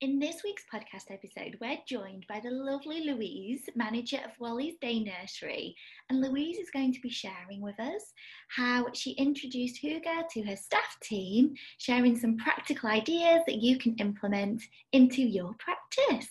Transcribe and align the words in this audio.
In 0.00 0.18
this 0.18 0.42
week's 0.42 0.64
podcast 0.70 1.10
episode, 1.10 1.56
we're 1.60 1.78
joined 1.86 2.26
by 2.28 2.40
the 2.40 2.50
lovely 2.50 3.04
Louise, 3.04 3.62
manager 3.76 4.18
of 4.24 4.32
Wally's 4.40 4.74
Day 4.80 4.98
Nursery. 4.98 5.76
And 6.10 6.20
Louise 6.20 6.58
is 6.58 6.70
going 6.70 6.92
to 6.94 7.00
be 7.00 7.08
sharing 7.08 7.60
with 7.60 7.78
us 7.78 8.12
how 8.48 8.88
she 8.92 9.12
introduced 9.12 9.80
Hygge 9.80 10.28
to 10.30 10.42
her 10.42 10.56
staff 10.56 10.96
team, 11.00 11.54
sharing 11.78 12.18
some 12.18 12.36
practical 12.36 12.90
ideas 12.90 13.42
that 13.46 13.62
you 13.62 13.78
can 13.78 13.94
implement 13.96 14.62
into 14.92 15.22
your 15.22 15.54
practice. 15.60 16.28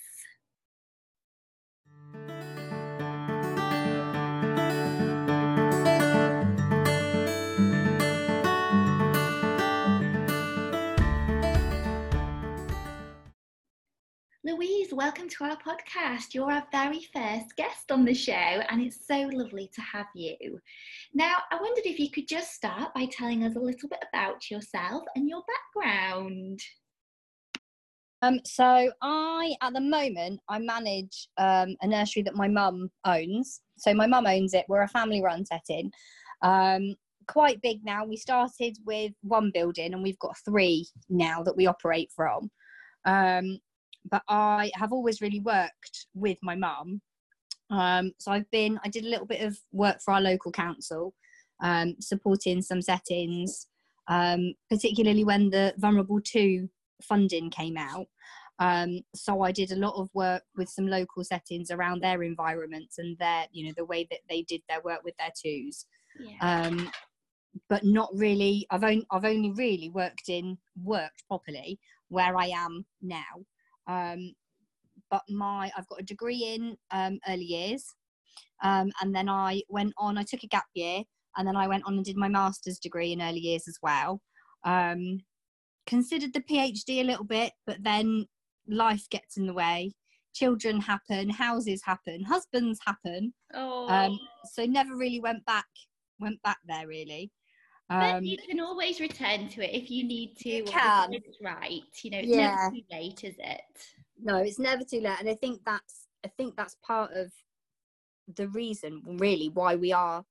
Louise, 14.46 14.89
welcome 14.92 15.29
to 15.29 15.46
our 15.46 15.56
podcast. 15.56 16.33
You're 16.33 16.52
our 16.52 16.68
very 16.70 17.07
first 17.14 17.56
guest 17.56 17.89
on 17.92 18.04
the 18.04 18.14
show, 18.14 18.33
and 18.33 18.82
it's 18.82 19.07
so 19.07 19.29
lovely 19.32 19.69
to 19.74 19.79
have 19.79 20.07
you. 20.14 20.60
Now, 21.14 21.38
I 21.50 21.56
wondered 21.61 21.86
if 21.86 21.97
you 21.97 22.11
could 22.11 22.28
just 22.28 22.52
start 22.52 22.93
by 22.93 23.06
telling 23.06 23.46
us 23.46 23.56
a 23.56 23.60
little 23.60 23.88
bit 23.88 24.04
about 24.11 24.52
yourself 24.52 25.04
and 25.16 25.29
your 25.29 25.43
background. 25.47 26.60
Um, 28.21 28.42
so 28.43 28.92
I, 29.02 29.56
at 29.61 29.71
the 29.71 29.79
moment, 29.79 30.42
I 30.50 30.60
manage 30.60 31.30
um, 31.38 31.78
a 31.82 31.88
nursery 31.88 32.23
that 32.23 32.36
my 32.36 32.50
mum 32.50 32.91
owns. 33.05 33.61
So 33.78 33.94
my 33.94 34.08
mum 34.08 34.28
owns 34.28 34.53
it. 34.53 34.66
We're 34.67 34.83
a 34.83 34.89
family-run 34.89 35.45
setting. 35.45 35.89
Um, 36.41 36.95
quite 37.30 37.61
big 37.61 37.80
now. 37.86 38.03
We 38.03 38.17
started 38.17 38.75
with 38.86 39.14
one 39.22 39.52
building, 39.53 39.94
and 39.94 40.03
we've 40.03 40.19
got 40.19 40.36
three 40.44 40.86
now 41.09 41.44
that 41.44 41.55
we 41.55 41.66
operate 41.66 42.11
from. 42.14 42.52
Um, 43.05 43.59
but 44.09 44.23
I 44.28 44.72
have 44.75 44.92
always 44.92 45.22
really 45.22 45.39
worked 45.39 46.08
with 46.14 46.38
my 46.42 46.55
mum. 46.55 47.02
Um, 47.69 48.11
so 48.19 48.31
I've 48.31 48.50
been, 48.52 48.80
I 48.83 48.89
did 48.89 49.05
a 49.05 49.09
little 49.09 49.25
bit 49.25 49.41
of 49.41 49.58
work 49.72 50.02
for 50.02 50.14
our 50.14 50.22
local 50.22 50.52
council, 50.52 51.14
um, 51.61 51.95
supporting 52.00 52.61
some 52.61 52.81
settings, 52.81 53.67
um, 54.08 54.53
particularly 54.69 55.23
when 55.23 55.50
the 55.50 55.73
Vulnerable 55.77 56.19
2 56.22 56.69
funding 57.02 57.50
came 57.50 57.77
out. 57.77 58.08
Um, 58.59 59.00
so 59.16 59.42
I 59.42 59.52
did 59.52 59.72
a 59.72 59.77
lot 59.77 59.95
of 59.95 60.09
work 60.14 60.44
with 60.55 60.70
some 60.70 60.88
local 60.88 61.23
settings 61.23 61.72
around 61.72 62.02
their 62.02 62.22
environments 62.23 62.99
and 62.99 63.17
their, 63.17 63.45
you 63.52 63.66
know, 63.66 63.73
the 63.75 63.86
way 63.86 64.08
that 64.11 64.20
they 64.30 64.44
did 64.44 64.61
their 64.70 64.81
work 64.81 65.03
with 65.03 65.16
their 65.17 65.31
twos. 65.36 65.86
Yeah. 66.20 66.38
Um, 66.39 66.92
but 67.70 67.83
not 67.83 68.09
really. 68.14 68.66
I've 68.70 68.83
only 68.83 69.05
I've 69.11 69.25
only 69.25 69.52
really 69.52 69.89
worked 69.89 70.30
in 70.30 70.58
worked 70.81 71.23
properly 71.27 71.80
where 72.09 72.38
I 72.38 72.47
am 72.47 72.86
now. 73.02 73.44
Um, 73.88 74.34
but 75.09 75.22
my 75.30 75.72
I've 75.78 75.88
got 75.88 76.02
a 76.02 76.06
degree 76.06 76.56
in 76.56 76.78
um, 76.92 77.20
early 77.28 77.45
years, 77.45 77.86
um, 78.64 78.92
and 79.02 79.16
then 79.16 79.30
I 79.30 79.62
went 79.70 79.94
on. 79.98 80.17
I 80.17 80.23
took 80.23 80.44
a 80.44 80.48
gap 80.48 80.66
year, 80.73 81.03
and 81.38 81.48
then 81.48 81.56
I 81.56 81.67
went 81.67 81.84
on 81.86 81.95
and 81.95 82.06
did 82.06 82.17
my 82.17 82.30
master's 82.30 82.80
degree 82.80 83.11
in 83.11 83.22
early 83.22 83.39
years 83.39 83.67
as 83.67 83.78
well. 83.81 84.22
Um, 84.64 85.20
considered 85.86 86.34
the 86.34 86.42
PhD 86.42 87.02
a 87.02 87.04
little 87.04 87.26
bit, 87.26 87.52
but 87.67 87.78
then 87.84 88.26
life 88.67 89.08
gets 89.09 89.38
in 89.38 89.45
the 89.45 89.54
way. 89.54 89.94
Children 90.34 90.81
happen, 90.81 91.30
houses 91.30 91.81
happen, 91.84 92.23
husbands 92.23 92.80
happen. 92.86 93.34
Oh. 93.54 93.88
Um, 93.88 94.20
so 94.52 94.66
never 94.66 94.95
really 94.95 95.20
went 95.20 95.45
back 95.45 95.67
went 96.23 96.42
back 96.42 96.58
there 96.66 96.88
really. 96.88 97.31
Um, 97.94 97.99
but 97.99 98.23
you 98.23 98.38
can 98.38 98.59
always 98.59 98.99
return 98.99 99.47
to 99.49 99.61
it 99.61 99.73
if 99.73 99.91
you 99.91 100.03
need 100.03 100.36
to. 100.38 100.49
You 100.49 100.63
can. 100.63 101.13
It's 101.13 101.38
right. 101.41 101.83
You 102.02 102.11
know, 102.11 102.17
it's 102.17 102.27
yeah. 102.27 102.55
never 102.55 102.75
too 102.75 102.81
late, 102.91 103.23
is 103.23 103.36
it? 103.38 103.61
No, 104.22 104.38
it's 104.38 104.59
never 104.59 104.83
too 104.83 104.99
late, 105.02 105.19
and 105.19 105.30
I 105.30 105.36
think 105.36 105.61
that's 105.66 106.08
I 106.25 106.30
think 106.30 106.55
that's 106.55 106.75
part 106.86 107.11
of 107.14 107.31
the 108.36 108.47
reason, 108.49 109.02
really, 109.05 109.49
why 109.49 109.75
we 109.75 109.91
are 109.91 110.23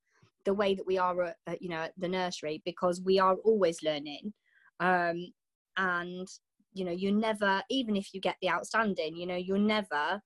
the 0.44 0.54
way 0.54 0.74
that 0.74 0.86
we 0.86 0.98
are 0.98 1.22
at, 1.22 1.36
at 1.46 1.62
you 1.62 1.68
know 1.68 1.82
at 1.82 1.92
the 1.98 2.08
nursery 2.08 2.60
because 2.64 3.00
we 3.00 3.20
are 3.20 3.36
always 3.44 3.82
learning, 3.82 4.32
um, 4.80 5.32
and 5.76 6.26
you 6.74 6.84
know 6.84 6.92
you're 6.92 7.12
never 7.12 7.62
even 7.70 7.96
if 7.96 8.12
you 8.12 8.20
get 8.20 8.36
the 8.42 8.50
outstanding, 8.50 9.16
you 9.16 9.26
know 9.26 9.36
you're 9.36 9.58
never 9.58 10.20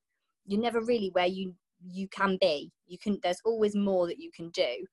you're 0.47 0.61
never 0.61 0.81
really 0.81 1.11
where 1.13 1.27
you 1.27 1.55
you 1.85 2.09
can 2.09 2.39
be. 2.41 2.73
You 2.87 2.99
can 2.99 3.19
there's 3.23 3.41
always 3.45 3.75
more 3.77 4.07
that 4.07 4.19
you 4.19 4.31
can 4.35 4.51
do. 4.51 4.87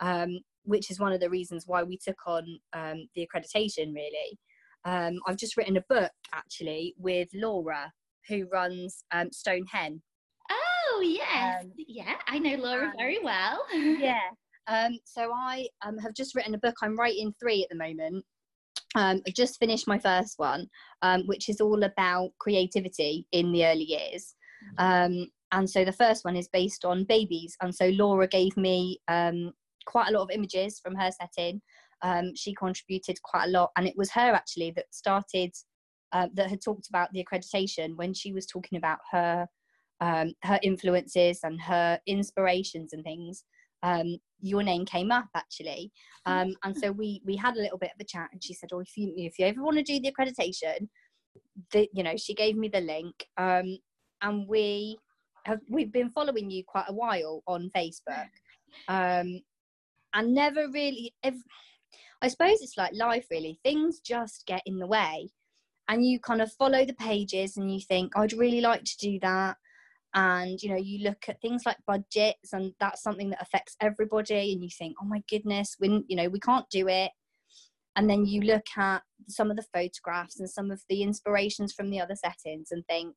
Um, 0.00 0.40
which 0.64 0.90
is 0.90 1.00
one 1.00 1.12
of 1.12 1.20
the 1.20 1.30
reasons 1.30 1.64
why 1.66 1.82
we 1.82 1.98
took 1.98 2.16
on 2.26 2.44
um, 2.72 3.08
the 3.14 3.26
accreditation 3.26 3.94
really. 3.94 4.38
Um, 4.86 5.18
i've 5.26 5.38
just 5.38 5.56
written 5.56 5.78
a 5.78 5.84
book 5.88 6.12
actually 6.34 6.94
with 6.98 7.30
laura 7.32 7.90
who 8.28 8.46
runs 8.52 9.04
um, 9.12 9.32
stone 9.32 9.64
hen 9.72 10.02
oh 10.50 11.00
yes. 11.02 11.64
Um, 11.64 11.72
yeah 11.76 12.16
i 12.28 12.38
know 12.38 12.56
laura 12.56 12.92
very 12.98 13.18
well. 13.22 13.64
Yeah. 13.72 14.28
Um, 14.66 14.98
so 15.04 15.30
i 15.32 15.66
um, 15.84 15.98
have 15.98 16.14
just 16.14 16.34
written 16.34 16.54
a 16.54 16.58
book. 16.58 16.76
I'm 16.82 16.98
writing 16.98 17.34
three 17.38 17.62
at 17.62 17.68
the 17.70 17.76
moment. 17.76 18.24
Um, 18.94 19.20
I 19.26 19.30
just 19.30 19.58
finished 19.58 19.88
my 19.88 19.98
first 19.98 20.38
one, 20.38 20.68
um, 21.02 21.22
which 21.26 21.48
is 21.48 21.60
all 21.60 21.82
about 21.82 22.30
creativity 22.38 23.26
in 23.32 23.52
the 23.52 23.66
early 23.66 23.84
years. 23.84 24.34
Mm-hmm. 24.78 25.20
Um, 25.22 25.28
and 25.52 25.68
so 25.68 25.84
the 25.84 25.92
first 25.92 26.24
one 26.24 26.36
is 26.36 26.48
based 26.48 26.84
on 26.84 27.04
babies. 27.04 27.56
And 27.60 27.74
so 27.74 27.88
Laura 27.88 28.26
gave 28.26 28.56
me 28.56 28.98
um, 29.08 29.52
quite 29.86 30.08
a 30.08 30.12
lot 30.12 30.22
of 30.22 30.30
images 30.30 30.80
from 30.80 30.94
her 30.94 31.10
setting. 31.10 31.60
Um, 32.02 32.34
she 32.34 32.54
contributed 32.54 33.20
quite 33.22 33.46
a 33.46 33.50
lot, 33.50 33.70
and 33.76 33.86
it 33.86 33.96
was 33.96 34.10
her 34.10 34.32
actually 34.32 34.72
that 34.72 34.86
started 34.90 35.52
uh, 36.12 36.28
that 36.34 36.50
had 36.50 36.62
talked 36.62 36.88
about 36.88 37.12
the 37.12 37.24
accreditation 37.24 37.96
when 37.96 38.14
she 38.14 38.32
was 38.32 38.46
talking 38.46 38.78
about 38.78 38.98
her 39.10 39.46
um, 40.00 40.32
her 40.42 40.58
influences 40.62 41.40
and 41.42 41.60
her 41.60 41.98
inspirations 42.06 42.92
and 42.92 43.04
things. 43.04 43.44
Um, 43.82 44.16
your 44.40 44.62
name 44.62 44.84
came 44.86 45.10
up 45.12 45.28
actually, 45.34 45.92
um, 46.26 46.54
and 46.64 46.76
so 46.76 46.92
we 46.92 47.22
we 47.24 47.36
had 47.36 47.56
a 47.56 47.60
little 47.60 47.78
bit 47.78 47.90
of 47.94 48.00
a 48.00 48.04
chat, 48.04 48.28
and 48.32 48.42
she 48.42 48.54
said, 48.54 48.70
"Oh, 48.72 48.80
if 48.80 48.96
you 48.96 49.12
if 49.16 49.38
you 49.38 49.46
ever 49.46 49.62
want 49.62 49.76
to 49.78 49.82
do 49.82 50.00
the 50.00 50.12
accreditation, 50.12 50.88
the, 51.72 51.88
you 51.92 52.02
know," 52.02 52.16
she 52.16 52.34
gave 52.34 52.56
me 52.56 52.68
the 52.68 52.80
link, 52.80 53.14
um, 53.36 53.78
and 54.22 54.46
we 54.48 54.98
have 55.46 55.60
we've 55.70 55.92
been 55.92 56.10
following 56.10 56.50
you 56.50 56.64
quite 56.66 56.86
a 56.88 56.94
while 56.94 57.42
on 57.46 57.70
Facebook. 57.76 58.28
Um, 58.88 59.40
and 60.14 60.32
never 60.32 60.68
really 60.72 61.12
ever, 61.22 61.36
i 62.22 62.28
suppose 62.28 62.62
it's 62.62 62.78
like 62.78 62.92
life 62.94 63.26
really. 63.30 63.58
Things 63.62 64.00
just 64.00 64.46
get 64.46 64.62
in 64.64 64.78
the 64.78 64.86
way 64.86 65.30
and 65.88 66.06
you 66.06 66.18
kind 66.18 66.40
of 66.40 66.50
follow 66.52 66.84
the 66.84 66.94
pages 66.94 67.58
and 67.58 67.72
you 67.72 67.80
think 67.80 68.16
i'd 68.16 68.32
really 68.32 68.60
like 68.60 68.84
to 68.84 68.96
do 68.98 69.18
that. 69.20 69.56
And 70.14 70.62
you 70.62 70.70
know 70.70 70.76
you 70.76 71.04
look 71.04 71.24
at 71.28 71.40
things 71.40 71.62
like 71.66 71.76
budgets 71.86 72.52
and 72.52 72.72
that's 72.78 73.02
something 73.02 73.30
that 73.30 73.42
affects 73.42 73.76
everybody 73.80 74.52
and 74.52 74.62
you 74.62 74.70
think 74.70 74.94
oh 75.02 75.06
my 75.06 75.22
goodness 75.28 75.76
we 75.80 76.04
you 76.08 76.16
know 76.16 76.28
we 76.28 76.40
can't 76.40 76.70
do 76.70 76.88
it. 76.88 77.10
And 77.96 78.10
then 78.10 78.24
you 78.26 78.40
look 78.40 78.66
at 78.76 79.02
some 79.28 79.50
of 79.50 79.56
the 79.56 79.66
photographs 79.72 80.40
and 80.40 80.50
some 80.50 80.70
of 80.72 80.82
the 80.88 81.02
inspirations 81.02 81.72
from 81.72 81.90
the 81.90 82.00
other 82.00 82.16
settings 82.16 82.68
and 82.72 82.84
think 82.86 83.14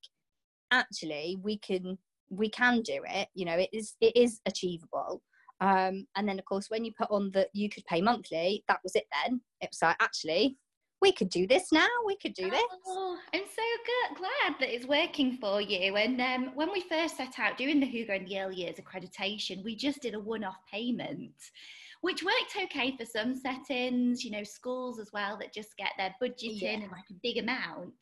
actually 0.71 1.37
we 1.41 1.57
can 1.59 1.97
we 2.29 2.49
can 2.49 2.81
do 2.81 3.01
it. 3.07 3.29
You 3.35 3.45
know 3.45 3.57
it 3.57 3.69
is 3.71 3.95
it 4.01 4.15
is 4.15 4.41
achievable 4.47 5.21
um, 5.59 6.05
and 6.15 6.27
then, 6.27 6.39
of 6.39 6.45
course, 6.45 6.67
when 6.69 6.85
you 6.85 6.91
put 6.97 7.09
on 7.09 7.31
that 7.31 7.49
you 7.53 7.69
could 7.69 7.85
pay 7.85 8.01
monthly, 8.01 8.63
that 8.67 8.79
was 8.83 8.95
it 8.95 9.05
then. 9.11 9.41
It 9.61 9.69
was 9.71 9.79
like, 9.81 9.95
actually, 9.99 10.57
we 11.01 11.11
could 11.11 11.29
do 11.29 11.47
this 11.47 11.71
now. 11.71 11.87
We 12.05 12.17
could 12.17 12.33
do 12.33 12.49
this. 12.49 12.63
Oh, 12.87 13.17
I'm 13.33 13.43
so 13.43 13.63
good, 13.85 14.17
glad 14.17 14.55
that 14.59 14.73
it's 14.73 14.85
working 14.85 15.37
for 15.39 15.61
you. 15.61 15.95
And 15.95 16.19
um, 16.21 16.51
when 16.55 16.71
we 16.71 16.81
first 16.89 17.17
set 17.17 17.39
out 17.39 17.57
doing 17.57 17.79
the 17.79 17.85
in 17.87 18.25
the 18.25 18.39
early 18.39 18.55
years 18.55 18.77
accreditation, 18.77 19.63
we 19.63 19.75
just 19.75 20.01
did 20.01 20.15
a 20.15 20.19
one 20.19 20.43
off 20.43 20.57
payment, 20.71 21.35
which 22.01 22.23
worked 22.23 22.55
okay 22.63 22.95
for 22.97 23.05
some 23.05 23.35
settings, 23.35 24.23
you 24.23 24.31
know, 24.31 24.43
schools 24.43 24.99
as 24.99 25.09
well 25.13 25.37
that 25.39 25.53
just 25.53 25.77
get 25.77 25.91
their 25.97 26.15
budget 26.19 26.53
yeah. 26.53 26.71
in 26.71 26.81
and 26.83 26.91
like 26.91 27.09
a 27.09 27.19
big 27.23 27.37
amount. 27.37 27.93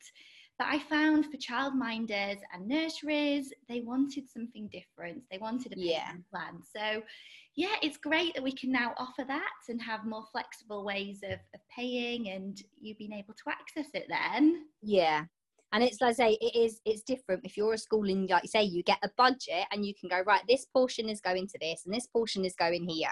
But 0.58 0.68
I 0.68 0.78
found 0.78 1.26
for 1.26 1.36
childminders 1.36 2.38
and 2.52 2.66
nurseries, 2.66 3.52
they 3.68 3.80
wanted 3.80 4.30
something 4.30 4.68
different. 4.72 5.22
They 5.30 5.38
wanted 5.38 5.72
a 5.72 5.78
yeah. 5.78 6.12
plan. 6.30 6.62
So 6.74 7.02
yeah, 7.56 7.76
it's 7.82 7.96
great 7.96 8.34
that 8.34 8.42
we 8.42 8.52
can 8.52 8.70
now 8.70 8.94
offer 8.98 9.24
that 9.26 9.52
and 9.68 9.80
have 9.82 10.04
more 10.06 10.24
flexible 10.32 10.84
ways 10.84 11.20
of, 11.24 11.38
of 11.54 11.60
paying 11.74 12.30
and 12.30 12.62
you 12.80 12.94
being 12.94 13.12
able 13.12 13.34
to 13.34 13.50
access 13.50 13.86
it 13.94 14.06
then. 14.08 14.64
Yeah. 14.82 15.24
And 15.72 15.82
it's 15.82 16.00
like 16.00 16.10
I 16.10 16.12
say, 16.12 16.38
it 16.40 16.56
is 16.56 16.80
it's 16.84 17.02
different. 17.02 17.44
If 17.44 17.56
you're 17.56 17.74
a 17.74 17.78
school 17.78 18.08
and 18.08 18.28
like 18.30 18.44
you 18.44 18.48
say, 18.48 18.62
you 18.62 18.82
get 18.82 18.98
a 19.02 19.10
budget 19.16 19.66
and 19.72 19.84
you 19.84 19.94
can 19.98 20.08
go, 20.08 20.22
right, 20.26 20.42
this 20.48 20.66
portion 20.72 21.08
is 21.08 21.20
going 21.20 21.48
to 21.48 21.58
this 21.60 21.82
and 21.84 21.94
this 21.94 22.06
portion 22.06 22.44
is 22.44 22.54
going 22.54 22.88
here. 22.88 23.08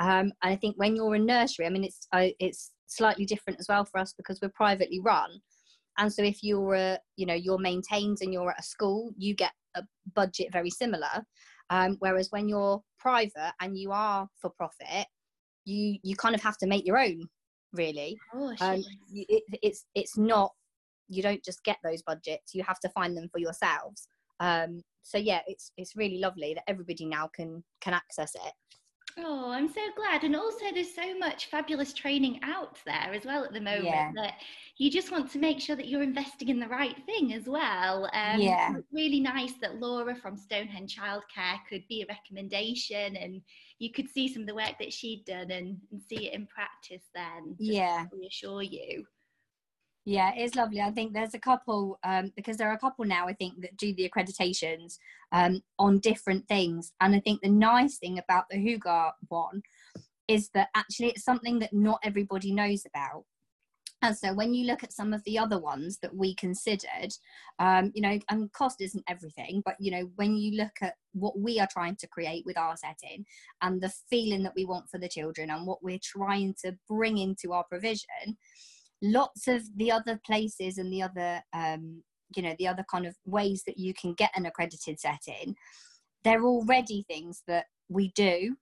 Um, 0.00 0.32
and 0.42 0.52
I 0.52 0.56
think 0.56 0.76
when 0.76 0.96
you're 0.96 1.14
a 1.14 1.18
nursery, 1.18 1.66
I 1.66 1.70
mean 1.70 1.84
it's 1.84 2.06
uh, 2.12 2.28
it's 2.38 2.72
slightly 2.86 3.26
different 3.26 3.60
as 3.60 3.68
well 3.68 3.84
for 3.84 3.98
us 3.98 4.14
because 4.16 4.38
we're 4.40 4.48
privately 4.50 5.00
run. 5.00 5.30
And 5.98 6.12
so 6.12 6.22
if 6.22 6.42
you're 6.42 6.74
a, 6.74 6.98
you 7.16 7.26
know, 7.26 7.34
you're 7.34 7.58
maintained 7.58 8.18
and 8.20 8.32
you're 8.32 8.50
at 8.50 8.60
a 8.60 8.62
school, 8.62 9.10
you 9.16 9.34
get 9.34 9.52
a 9.74 9.82
budget 10.14 10.52
very 10.52 10.70
similar. 10.70 11.24
Um, 11.70 11.96
whereas 11.98 12.30
when 12.30 12.48
you're 12.48 12.82
private 12.98 13.52
and 13.60 13.76
you 13.76 13.92
are 13.92 14.28
for 14.40 14.50
profit, 14.50 15.06
you 15.64 15.98
you 16.02 16.16
kind 16.16 16.34
of 16.34 16.42
have 16.42 16.56
to 16.58 16.66
make 16.66 16.86
your 16.86 16.98
own, 16.98 17.28
really. 17.74 18.16
Oh, 18.34 18.54
um, 18.60 18.82
it, 19.12 19.42
it's 19.62 19.84
it's 19.94 20.16
not 20.16 20.52
you 21.08 21.22
don't 21.22 21.42
just 21.42 21.64
get 21.64 21.78
those 21.82 22.02
budgets 22.02 22.54
you 22.54 22.62
have 22.62 22.80
to 22.80 22.88
find 22.90 23.16
them 23.16 23.28
for 23.32 23.38
yourselves 23.38 24.08
um, 24.40 24.82
so 25.02 25.18
yeah 25.18 25.40
it's 25.46 25.72
it's 25.76 25.96
really 25.96 26.18
lovely 26.18 26.54
that 26.54 26.68
everybody 26.68 27.04
now 27.04 27.28
can 27.34 27.62
can 27.80 27.94
access 27.94 28.34
it 28.34 28.52
Oh, 29.20 29.50
I'm 29.50 29.68
so 29.68 29.80
glad. 29.96 30.24
And 30.24 30.36
also, 30.36 30.66
there's 30.72 30.94
so 30.94 31.18
much 31.18 31.46
fabulous 31.46 31.92
training 31.92 32.40
out 32.42 32.78
there 32.84 33.12
as 33.12 33.24
well 33.24 33.44
at 33.44 33.52
the 33.52 33.60
moment 33.60 33.84
yeah. 33.84 34.12
that 34.14 34.34
you 34.76 34.90
just 34.90 35.10
want 35.10 35.30
to 35.32 35.38
make 35.38 35.60
sure 35.60 35.76
that 35.76 35.88
you're 35.88 36.02
investing 36.02 36.48
in 36.48 36.60
the 36.60 36.68
right 36.68 36.96
thing 37.04 37.32
as 37.32 37.46
well. 37.46 38.04
Um, 38.12 38.40
yeah. 38.40 38.76
It's 38.76 38.92
really 38.92 39.20
nice 39.20 39.54
that 39.60 39.80
Laura 39.80 40.14
from 40.14 40.36
Stonehenge 40.36 40.96
Childcare 40.96 41.58
could 41.68 41.82
be 41.88 42.02
a 42.02 42.06
recommendation 42.06 43.16
and 43.16 43.42
you 43.78 43.92
could 43.92 44.08
see 44.08 44.32
some 44.32 44.42
of 44.42 44.48
the 44.48 44.54
work 44.54 44.74
that 44.78 44.92
she'd 44.92 45.24
done 45.24 45.50
and, 45.50 45.78
and 45.90 46.00
see 46.00 46.28
it 46.28 46.34
in 46.34 46.46
practice 46.46 47.08
then. 47.14 47.56
Yeah. 47.58 48.06
reassure 48.12 48.62
you. 48.62 49.04
Yeah, 50.08 50.32
it's 50.34 50.54
lovely. 50.54 50.80
I 50.80 50.90
think 50.90 51.12
there's 51.12 51.34
a 51.34 51.38
couple 51.38 51.98
um, 52.02 52.32
because 52.34 52.56
there 52.56 52.70
are 52.70 52.74
a 52.74 52.78
couple 52.78 53.04
now. 53.04 53.28
I 53.28 53.34
think 53.34 53.60
that 53.60 53.76
do 53.76 53.92
the 53.94 54.08
accreditations 54.08 54.96
um, 55.32 55.60
on 55.78 55.98
different 55.98 56.48
things, 56.48 56.92
and 57.02 57.14
I 57.14 57.20
think 57.20 57.42
the 57.42 57.50
nice 57.50 57.98
thing 57.98 58.18
about 58.18 58.44
the 58.48 58.56
Hygge 58.56 59.12
one 59.28 59.60
is 60.26 60.48
that 60.54 60.68
actually 60.74 61.08
it's 61.08 61.24
something 61.24 61.58
that 61.58 61.74
not 61.74 62.00
everybody 62.02 62.52
knows 62.52 62.84
about. 62.86 63.24
And 64.00 64.16
so 64.16 64.32
when 64.32 64.54
you 64.54 64.66
look 64.66 64.82
at 64.82 64.94
some 64.94 65.12
of 65.12 65.22
the 65.24 65.38
other 65.38 65.60
ones 65.60 65.98
that 66.00 66.16
we 66.16 66.34
considered, 66.36 67.12
um, 67.58 67.92
you 67.94 68.00
know, 68.00 68.18
and 68.30 68.50
cost 68.52 68.80
isn't 68.80 69.04
everything, 69.10 69.60
but 69.62 69.76
you 69.78 69.90
know, 69.90 70.10
when 70.16 70.38
you 70.38 70.56
look 70.56 70.76
at 70.80 70.94
what 71.12 71.38
we 71.38 71.60
are 71.60 71.68
trying 71.70 71.96
to 71.96 72.06
create 72.06 72.44
with 72.46 72.56
our 72.56 72.78
setting 72.78 73.26
and 73.60 73.78
the 73.78 73.92
feeling 74.08 74.42
that 74.44 74.54
we 74.56 74.64
want 74.64 74.88
for 74.88 74.96
the 74.96 75.08
children 75.08 75.50
and 75.50 75.66
what 75.66 75.82
we're 75.82 76.00
trying 76.02 76.54
to 76.64 76.74
bring 76.88 77.18
into 77.18 77.52
our 77.52 77.64
provision, 77.64 78.38
lots 79.02 79.46
of 79.48 79.62
the 79.76 79.90
other 79.90 80.20
places 80.26 80.78
and 80.78 80.92
the 80.92 81.02
other 81.02 81.42
um, 81.52 82.02
you 82.36 82.42
know 82.42 82.54
the 82.58 82.68
other 82.68 82.84
kind 82.90 83.06
of 83.06 83.14
ways 83.24 83.62
that 83.66 83.78
you 83.78 83.94
can 83.94 84.12
get 84.14 84.30
an 84.36 84.46
accredited 84.46 84.98
setting 85.00 85.54
they're 86.24 86.44
already 86.44 87.04
things 87.08 87.42
that 87.46 87.66
we 87.88 88.12
do 88.14 88.56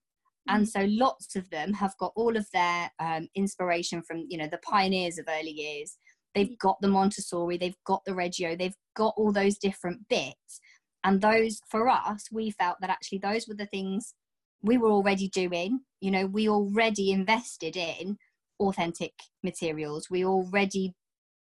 and 0.49 0.67
mm. 0.67 0.69
so 0.69 0.87
lots 0.89 1.37
of 1.37 1.49
them 1.51 1.73
have 1.73 1.95
got 1.99 2.13
all 2.15 2.37
of 2.37 2.47
their 2.53 2.91
um, 3.01 3.29
inspiration 3.35 4.03
from 4.03 4.25
you 4.29 4.39
know 4.39 4.49
the 4.51 4.59
pioneers 4.59 5.19
of 5.19 5.27
early 5.29 5.51
years 5.51 5.97
they've 6.35 6.51
mm. 6.51 6.59
got 6.59 6.77
the 6.81 6.89
montessori 6.89 7.57
they've 7.57 7.83
got 7.85 8.03
the 8.05 8.15
reggio 8.15 8.57
they've 8.57 8.77
got 8.95 9.15
all 9.17 9.33
those 9.33 9.59
different 9.59 10.07
bits 10.09 10.61
and 11.05 11.21
those 11.21 11.61
for 11.71 11.89
us 11.89 12.27
we 12.31 12.51
felt 12.51 12.77
that 12.81 12.91
actually 12.91 13.19
those 13.19 13.49
were 13.49 13.55
the 13.55 13.67
things 13.67 14.15
we 14.63 14.79
were 14.79 14.91
already 14.91 15.29
doing 15.29 15.81
you 16.01 16.11
know 16.11 16.27
we 16.27 16.49
already 16.49 17.11
invested 17.11 17.77
in 17.77 18.17
authentic 18.61 19.13
materials. 19.43 20.09
We 20.11 20.25
already 20.25 20.95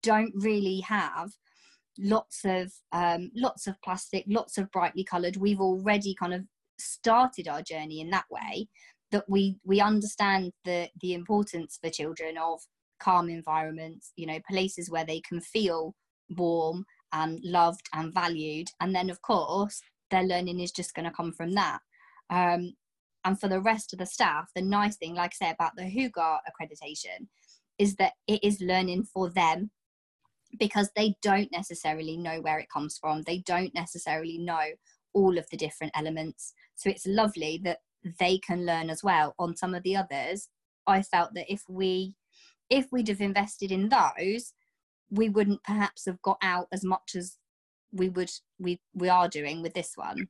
don't 0.01 0.33
really 0.35 0.81
have 0.81 1.31
lots 1.99 2.41
of 2.43 2.71
um, 2.91 3.31
lots 3.35 3.67
of 3.67 3.81
plastic, 3.83 4.25
lots 4.27 4.57
of 4.57 4.71
brightly 4.71 5.03
coloured. 5.03 5.37
We've 5.37 5.61
already 5.61 6.15
kind 6.15 6.33
of 6.33 6.41
started 6.79 7.47
our 7.47 7.61
journey 7.61 8.01
in 8.01 8.09
that 8.09 8.25
way 8.29 8.67
that 9.11 9.23
we 9.29 9.57
we 9.63 9.79
understand 9.79 10.51
the 10.65 10.89
the 11.01 11.13
importance 11.13 11.77
for 11.81 11.89
children 11.89 12.37
of 12.37 12.59
calm 12.99 13.29
environments 13.29 14.11
you 14.15 14.25
know 14.25 14.39
places 14.49 14.89
where 14.89 15.05
they 15.05 15.21
can 15.21 15.39
feel 15.39 15.93
warm 16.37 16.83
and 17.13 17.39
loved 17.43 17.87
and 17.93 18.13
valued 18.13 18.67
and 18.81 18.95
then 18.95 19.09
of 19.09 19.21
course 19.21 19.81
their 20.09 20.23
learning 20.23 20.59
is 20.59 20.71
just 20.71 20.93
going 20.95 21.05
to 21.05 21.15
come 21.15 21.31
from 21.31 21.51
that 21.51 21.79
um, 22.29 22.73
and 23.25 23.39
for 23.39 23.47
the 23.47 23.61
rest 23.61 23.93
of 23.93 23.99
the 23.99 24.05
staff, 24.05 24.49
the 24.55 24.61
nice 24.61 24.97
thing, 24.97 25.15
like 25.15 25.33
I 25.41 25.45
say 25.45 25.51
about 25.51 25.75
the 25.75 25.83
Hygge 25.83 26.11
accreditation, 26.15 27.27
is 27.77 27.95
that 27.95 28.13
it 28.27 28.43
is 28.43 28.61
learning 28.61 29.05
for 29.05 29.29
them 29.29 29.71
because 30.59 30.89
they 30.95 31.15
don't 31.21 31.51
necessarily 31.51 32.17
know 32.17 32.41
where 32.41 32.59
it 32.59 32.69
comes 32.71 32.97
from. 32.97 33.23
They 33.23 33.39
don't 33.39 33.73
necessarily 33.73 34.37
know 34.37 34.63
all 35.13 35.37
of 35.37 35.47
the 35.49 35.57
different 35.57 35.93
elements. 35.95 36.53
So 36.75 36.89
it's 36.89 37.05
lovely 37.05 37.59
that 37.63 37.79
they 38.19 38.37
can 38.37 38.65
learn 38.65 38.89
as 38.89 39.03
well 39.03 39.33
on 39.39 39.55
some 39.55 39.73
of 39.73 39.83
the 39.83 39.95
others. 39.95 40.49
I 40.85 41.01
felt 41.01 41.33
that 41.35 41.51
if 41.51 41.63
we 41.69 42.15
if 42.69 42.87
we'd 42.91 43.07
have 43.07 43.21
invested 43.21 43.71
in 43.71 43.89
those, 43.89 44.53
we 45.09 45.29
wouldn't 45.29 45.63
perhaps 45.63 46.05
have 46.05 46.21
got 46.21 46.37
out 46.41 46.67
as 46.71 46.83
much 46.83 47.15
as 47.15 47.37
we 47.91 48.09
would 48.09 48.31
we 48.59 48.81
we 48.93 49.09
are 49.09 49.27
doing 49.27 49.61
with 49.61 49.73
this 49.73 49.93
one. 49.95 50.27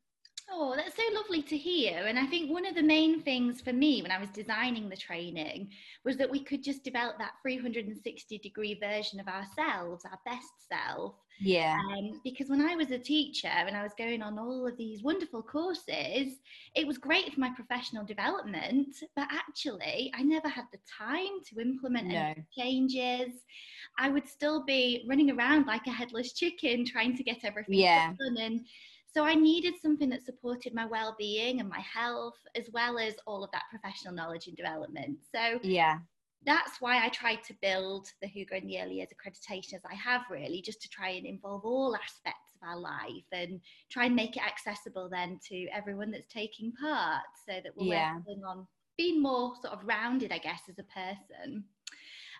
Oh, 0.51 0.73
that's 0.75 0.95
so 0.95 1.03
lovely 1.13 1.41
to 1.43 1.57
hear. 1.57 2.05
And 2.05 2.19
I 2.19 2.25
think 2.25 2.51
one 2.51 2.65
of 2.65 2.75
the 2.75 2.83
main 2.83 3.21
things 3.21 3.61
for 3.61 3.73
me 3.73 4.01
when 4.01 4.11
I 4.11 4.19
was 4.19 4.29
designing 4.29 4.89
the 4.89 4.95
training 4.95 5.69
was 6.03 6.17
that 6.17 6.29
we 6.29 6.43
could 6.43 6.63
just 6.63 6.83
develop 6.83 7.17
that 7.17 7.33
360 7.41 8.37
degree 8.37 8.79
version 8.79 9.19
of 9.19 9.27
ourselves, 9.27 10.05
our 10.05 10.19
best 10.25 10.51
self. 10.69 11.15
Yeah. 11.39 11.77
Um, 11.97 12.21
because 12.23 12.49
when 12.49 12.61
I 12.61 12.75
was 12.75 12.91
a 12.91 12.99
teacher 12.99 13.47
and 13.47 13.75
I 13.75 13.83
was 13.83 13.93
going 13.97 14.21
on 14.21 14.37
all 14.37 14.67
of 14.67 14.77
these 14.77 15.01
wonderful 15.01 15.41
courses, 15.41 16.39
it 16.75 16.85
was 16.85 16.97
great 16.97 17.33
for 17.33 17.39
my 17.39 17.49
professional 17.55 18.05
development, 18.05 18.95
but 19.15 19.27
actually, 19.31 20.11
I 20.15 20.23
never 20.23 20.47
had 20.47 20.65
the 20.71 20.79
time 20.97 21.41
to 21.49 21.61
implement 21.61 22.07
no. 22.07 22.15
any 22.15 22.45
changes. 22.55 23.33
I 23.97 24.09
would 24.09 24.27
still 24.27 24.63
be 24.63 25.05
running 25.07 25.31
around 25.31 25.65
like 25.65 25.87
a 25.87 25.91
headless 25.91 26.33
chicken 26.33 26.85
trying 26.85 27.17
to 27.17 27.23
get 27.23 27.43
everything 27.43 27.79
yeah. 27.79 28.13
done. 28.19 28.37
And 28.37 28.65
so 29.13 29.23
I 29.23 29.35
needed 29.35 29.75
something 29.81 30.09
that 30.09 30.25
supported 30.25 30.73
my 30.73 30.85
well-being 30.85 31.59
and 31.59 31.69
my 31.69 31.81
health, 31.81 32.37
as 32.55 32.69
well 32.73 32.97
as 32.97 33.13
all 33.27 33.43
of 33.43 33.51
that 33.51 33.63
professional 33.69 34.13
knowledge 34.13 34.47
and 34.47 34.57
development. 34.57 35.19
So 35.33 35.59
yeah, 35.61 35.99
that's 36.45 36.81
why 36.81 37.05
I 37.05 37.09
tried 37.09 37.43
to 37.45 37.53
build 37.61 38.07
the 38.21 38.27
Hygge 38.27 38.51
in 38.51 38.67
the 38.67 38.81
early 38.81 38.95
years 38.95 39.09
accreditation 39.13 39.75
as 39.75 39.81
I 39.89 39.95
have 39.95 40.21
really, 40.29 40.61
just 40.61 40.81
to 40.81 40.89
try 40.89 41.09
and 41.09 41.25
involve 41.25 41.63
all 41.63 41.95
aspects 41.95 42.55
of 42.55 42.67
our 42.67 42.77
life 42.77 43.29
and 43.31 43.61
try 43.91 44.05
and 44.05 44.15
make 44.15 44.35
it 44.35 44.43
accessible 44.43 45.09
then 45.09 45.39
to 45.49 45.67
everyone 45.73 46.11
that's 46.11 46.27
taking 46.27 46.71
part, 46.73 47.23
so 47.47 47.53
that 47.63 47.71
we're 47.75 47.93
yeah. 47.93 48.15
working 48.15 48.43
on 48.43 48.67
being 48.97 49.21
more 49.21 49.53
sort 49.61 49.73
of 49.73 49.85
rounded, 49.85 50.31
I 50.31 50.37
guess, 50.37 50.61
as 50.69 50.79
a 50.79 50.83
person. 50.83 51.63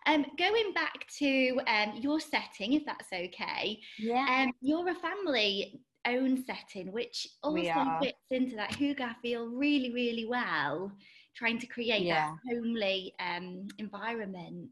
Um, 0.06 0.26
going 0.38 0.74
back 0.74 1.08
to 1.20 1.62
um, 1.66 1.94
your 2.02 2.20
setting, 2.20 2.74
if 2.74 2.86
that's 2.86 3.08
okay. 3.14 3.80
Yeah. 3.98 4.26
Um, 4.30 4.52
you're 4.60 4.90
a 4.90 4.96
family 4.96 5.80
own 6.06 6.44
setting, 6.46 6.92
which 6.92 7.28
also 7.42 7.98
fits 8.02 8.18
into 8.32 8.56
that 8.56 8.72
Hygge 8.72 9.16
feel 9.22 9.48
really, 9.48 9.92
really 9.94 10.26
well, 10.26 10.92
trying 11.36 11.60
to 11.60 11.68
create 11.68 12.04
yeah. 12.04 12.32
that 12.32 12.56
homely 12.56 13.14
um, 13.20 13.68
environment. 13.78 14.70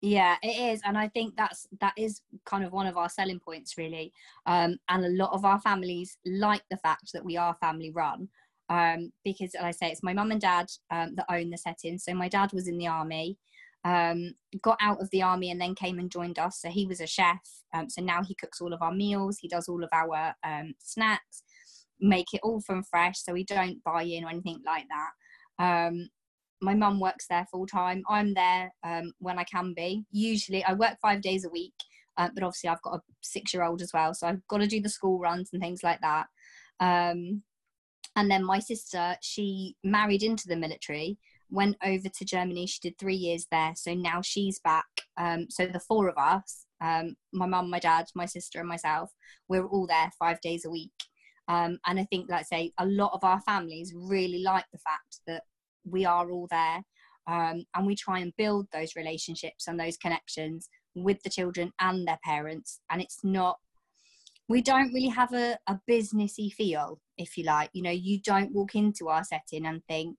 Yeah, 0.00 0.36
it 0.42 0.72
is, 0.72 0.82
and 0.84 0.98
I 0.98 1.08
think 1.08 1.34
that's 1.34 1.66
that 1.80 1.94
is 1.96 2.20
kind 2.44 2.62
of 2.62 2.72
one 2.72 2.86
of 2.86 2.98
our 2.98 3.08
selling 3.08 3.40
points, 3.40 3.78
really. 3.78 4.12
Um, 4.44 4.76
and 4.90 5.04
a 5.04 5.08
lot 5.08 5.32
of 5.32 5.46
our 5.46 5.58
families 5.60 6.18
like 6.26 6.62
the 6.70 6.76
fact 6.76 7.12
that 7.14 7.24
we 7.24 7.38
are 7.38 7.54
family 7.54 7.90
run, 7.90 8.28
um, 8.68 9.12
because, 9.24 9.54
as 9.54 9.64
I 9.64 9.70
say, 9.70 9.90
it's 9.90 10.02
my 10.02 10.12
mum 10.12 10.30
and 10.30 10.40
dad 10.40 10.66
um, 10.90 11.14
that 11.14 11.26
own 11.30 11.48
the 11.48 11.56
setting. 11.56 11.96
So 11.96 12.12
my 12.12 12.28
dad 12.28 12.52
was 12.52 12.68
in 12.68 12.76
the 12.76 12.86
army, 12.86 13.38
um, 13.84 14.34
got 14.62 14.78
out 14.80 15.00
of 15.00 15.10
the 15.10 15.22
army 15.22 15.50
and 15.50 15.60
then 15.60 15.74
came 15.74 15.98
and 15.98 16.10
joined 16.10 16.38
us. 16.38 16.60
So 16.60 16.70
he 16.70 16.86
was 16.86 17.00
a 17.00 17.06
chef. 17.06 17.40
Um, 17.74 17.88
so 17.90 18.02
now 18.02 18.22
he 18.22 18.34
cooks 18.34 18.60
all 18.60 18.72
of 18.72 18.82
our 18.82 18.92
meals, 18.92 19.38
he 19.38 19.48
does 19.48 19.68
all 19.68 19.84
of 19.84 19.90
our 19.92 20.34
um, 20.44 20.74
snacks, 20.78 21.42
make 22.00 22.32
it 22.32 22.40
all 22.42 22.60
from 22.60 22.82
fresh. 22.82 23.22
So 23.22 23.32
we 23.32 23.44
don't 23.44 23.82
buy 23.84 24.02
in 24.02 24.24
or 24.24 24.30
anything 24.30 24.62
like 24.64 24.86
that. 24.88 25.88
Um, 25.88 26.08
my 26.60 26.74
mum 26.74 26.98
works 26.98 27.26
there 27.28 27.46
full 27.50 27.66
time. 27.66 28.02
I'm 28.08 28.32
there 28.32 28.72
um, 28.84 29.12
when 29.18 29.38
I 29.38 29.44
can 29.44 29.74
be. 29.74 30.04
Usually, 30.10 30.64
I 30.64 30.72
work 30.72 30.96
five 31.02 31.20
days 31.20 31.44
a 31.44 31.50
week, 31.50 31.74
uh, 32.16 32.30
but 32.34 32.42
obviously, 32.42 32.70
I've 32.70 32.82
got 32.82 32.96
a 32.96 33.00
six 33.22 33.52
year 33.52 33.64
old 33.64 33.82
as 33.82 33.92
well. 33.92 34.14
So 34.14 34.26
I've 34.26 34.46
got 34.48 34.58
to 34.58 34.66
do 34.66 34.80
the 34.80 34.88
school 34.88 35.18
runs 35.18 35.50
and 35.52 35.60
things 35.60 35.82
like 35.82 36.00
that. 36.00 36.26
Um, 36.80 37.42
and 38.16 38.30
then 38.30 38.44
my 38.44 38.60
sister, 38.60 39.16
she 39.20 39.76
married 39.84 40.22
into 40.22 40.48
the 40.48 40.56
military 40.56 41.18
went 41.50 41.76
over 41.84 42.08
to 42.08 42.24
Germany. 42.24 42.66
She 42.66 42.80
did 42.80 42.98
three 42.98 43.14
years 43.14 43.46
there. 43.50 43.72
So 43.76 43.94
now 43.94 44.20
she's 44.22 44.60
back. 44.60 44.86
Um, 45.16 45.46
so 45.50 45.66
the 45.66 45.80
four 45.80 46.08
of 46.08 46.16
us, 46.18 46.66
um, 46.80 47.14
my 47.32 47.46
mum, 47.46 47.70
my 47.70 47.78
dad, 47.78 48.06
my 48.14 48.26
sister, 48.26 48.60
and 48.60 48.68
myself, 48.68 49.10
we're 49.48 49.66
all 49.66 49.86
there 49.86 50.10
five 50.18 50.40
days 50.40 50.64
a 50.64 50.70
week. 50.70 50.92
Um, 51.48 51.78
and 51.86 52.00
I 52.00 52.04
think, 52.04 52.26
let's 52.28 52.48
say, 52.48 52.72
a 52.78 52.86
lot 52.86 53.12
of 53.12 53.22
our 53.22 53.40
families 53.42 53.92
really 53.94 54.42
like 54.42 54.64
the 54.72 54.78
fact 54.78 55.20
that 55.26 55.42
we 55.84 56.04
are 56.04 56.30
all 56.30 56.48
there 56.50 56.82
um, 57.26 57.64
and 57.74 57.86
we 57.86 57.94
try 57.94 58.18
and 58.20 58.36
build 58.36 58.66
those 58.72 58.96
relationships 58.96 59.66
and 59.66 59.78
those 59.78 59.96
connections 59.96 60.68
with 60.94 61.22
the 61.22 61.30
children 61.30 61.72
and 61.80 62.06
their 62.06 62.18
parents. 62.24 62.80
And 62.90 63.02
it's 63.02 63.20
not, 63.22 63.58
we 64.48 64.62
don't 64.62 64.92
really 64.92 65.08
have 65.08 65.32
a, 65.32 65.58
a 65.66 65.80
businessy 65.90 66.52
feel, 66.52 67.00
if 67.18 67.36
you 67.36 67.44
like. 67.44 67.70
You 67.72 67.82
know, 67.82 67.90
you 67.90 68.20
don't 68.20 68.52
walk 68.52 68.74
into 68.74 69.08
our 69.08 69.24
setting 69.24 69.66
and 69.66 69.82
think, 69.86 70.16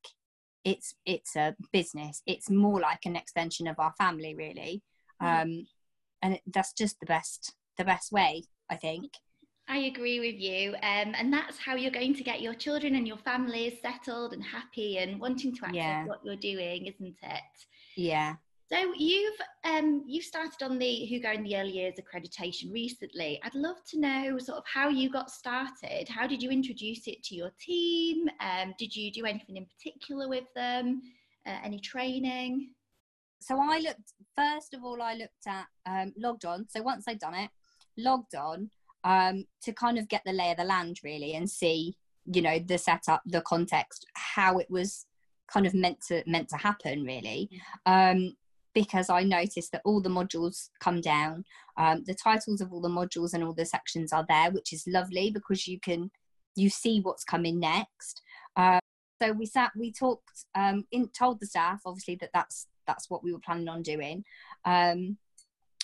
it's 0.66 0.96
it's 1.06 1.36
a 1.38 1.56
business 1.72 2.22
it's 2.26 2.50
more 2.50 2.80
like 2.82 3.06
an 3.06 3.16
extension 3.16 3.68
of 3.68 3.80
our 3.80 3.94
family 3.98 4.36
really 4.36 4.82
mm. 5.22 5.42
um, 5.42 5.68
and 6.22 6.34
it, 6.34 6.42
that's 6.48 6.74
just 6.74 7.00
the 7.00 7.06
best 7.06 7.54
the 7.78 7.86
best 7.86 8.12
way 8.12 8.44
i 8.70 8.76
think 8.76 9.14
I 9.68 9.78
agree 9.78 10.20
with 10.20 10.40
you. 10.40 10.76
Um, 10.84 11.16
and 11.18 11.34
that's 11.34 11.58
how 11.58 11.76
you're 11.76 11.92
going 11.92 12.14
to 12.14 12.24
get 12.24 12.42
your 12.42 12.54
children 12.54 12.96
and 12.96 13.08
your 13.08 13.18
families 13.18 13.74
settled 13.82 14.34
and 14.34 14.44
happy 14.44 15.00
and 15.00 15.20
wanting 15.20 15.56
to 15.56 15.66
access 15.66 15.76
yeah. 15.76 16.06
what 16.06 16.20
you're 16.24 16.36
doing, 16.36 16.86
isn't 16.86 17.18
it? 17.24 17.42
Yeah. 17.96 18.36
So 18.68 18.94
you've 18.98 19.38
um, 19.64 20.04
you 20.08 20.24
started 20.24 20.64
on 20.64 20.80
the 20.80 21.08
Hygge 21.12 21.36
in 21.36 21.44
the 21.44 21.56
Early 21.56 21.72
Years 21.72 21.96
accreditation 22.00 22.74
recently. 22.74 23.40
I'd 23.44 23.54
love 23.54 23.78
to 23.92 24.00
know 24.00 24.40
sort 24.40 24.58
of 24.58 24.64
how 24.66 24.90
you 24.90 25.12
got 25.12 25.30
started. 25.30 26.10
How 26.10 26.26
did 26.26 26.42
you 26.42 26.50
introduce 26.50 27.08
it 27.08 27.22
to 27.26 27.36
your 27.36 27.52
team? 27.60 28.28
Um, 28.40 28.74
did 28.80 28.96
you 28.96 29.12
do 29.12 29.26
anything 29.26 29.58
in 29.58 29.68
particular 29.68 30.28
with 30.28 30.46
them? 30.56 31.02
Uh, 31.46 31.58
any 31.64 31.80
training? 31.80 32.72
So 33.40 33.60
I 33.62 33.80
looked 33.80 34.14
first 34.36 34.74
of 34.74 34.84
all. 34.84 35.00
I 35.00 35.14
looked 35.14 35.46
at 35.48 35.68
um, 35.86 36.14
logged 36.18 36.46
on. 36.46 36.66
So 36.68 36.82
once 36.82 37.06
I'd 37.08 37.20
done 37.20 37.36
it, 37.36 37.52
logged 37.98 38.34
on 38.34 38.72
um, 39.04 39.46
to 39.62 39.74
kind 39.74 40.00
of 40.00 40.08
get 40.10 40.24
the 40.26 40.34
lay 40.34 40.50
of 40.50 40.58
the 40.58 40.64
land 40.64 41.02
really 41.04 41.36
and 41.36 41.48
see, 41.48 41.96
you 42.26 42.42
know, 42.42 42.58
the 42.58 42.80
setup, 42.80 43.22
the 43.28 43.42
context, 43.42 44.08
how 44.16 44.58
it 44.58 44.72
was 44.72 45.06
kind 45.48 45.68
of 45.68 45.76
meant 45.76 46.02
to 46.08 46.24
meant 46.26 46.50
to 46.50 46.58
happen 46.58 47.04
really. 47.04 47.48
Um, 47.86 48.36
because 48.76 49.10
I 49.10 49.24
noticed 49.24 49.72
that 49.72 49.82
all 49.86 50.02
the 50.02 50.10
modules 50.10 50.70
come 50.80 51.02
down. 51.02 51.46
Um, 51.78 52.04
the 52.06 52.14
titles 52.14 52.62
of 52.62 52.72
all 52.72 52.82
the 52.82 52.90
modules 52.90 53.34
and 53.34 53.44
all 53.44 53.54
the 53.54 53.66
sections 53.66 54.14
are 54.14 54.26
there, 54.30 54.52
which 54.52 54.72
is 54.72 54.84
lovely 54.86 55.32
because 55.32 55.68
you 55.68 55.80
can 55.80 56.12
you 56.56 56.70
see 56.70 57.00
what's 57.02 57.24
coming 57.24 57.60
next. 57.60 58.22
Uh, 58.56 58.80
so 59.22 59.32
we 59.32 59.46
sat, 59.46 59.72
we 59.78 59.92
talked, 59.92 60.46
um, 60.56 60.86
in, 60.92 61.10
told 61.10 61.40
the 61.40 61.48
staff 61.48 61.82
obviously 61.86 62.16
that 62.18 62.30
that's 62.34 62.68
that's 62.86 63.10
what 63.10 63.24
we 63.24 63.34
were 63.34 63.40
planning 63.40 63.70
on 63.70 63.82
doing. 63.82 64.24
Um, 64.66 65.18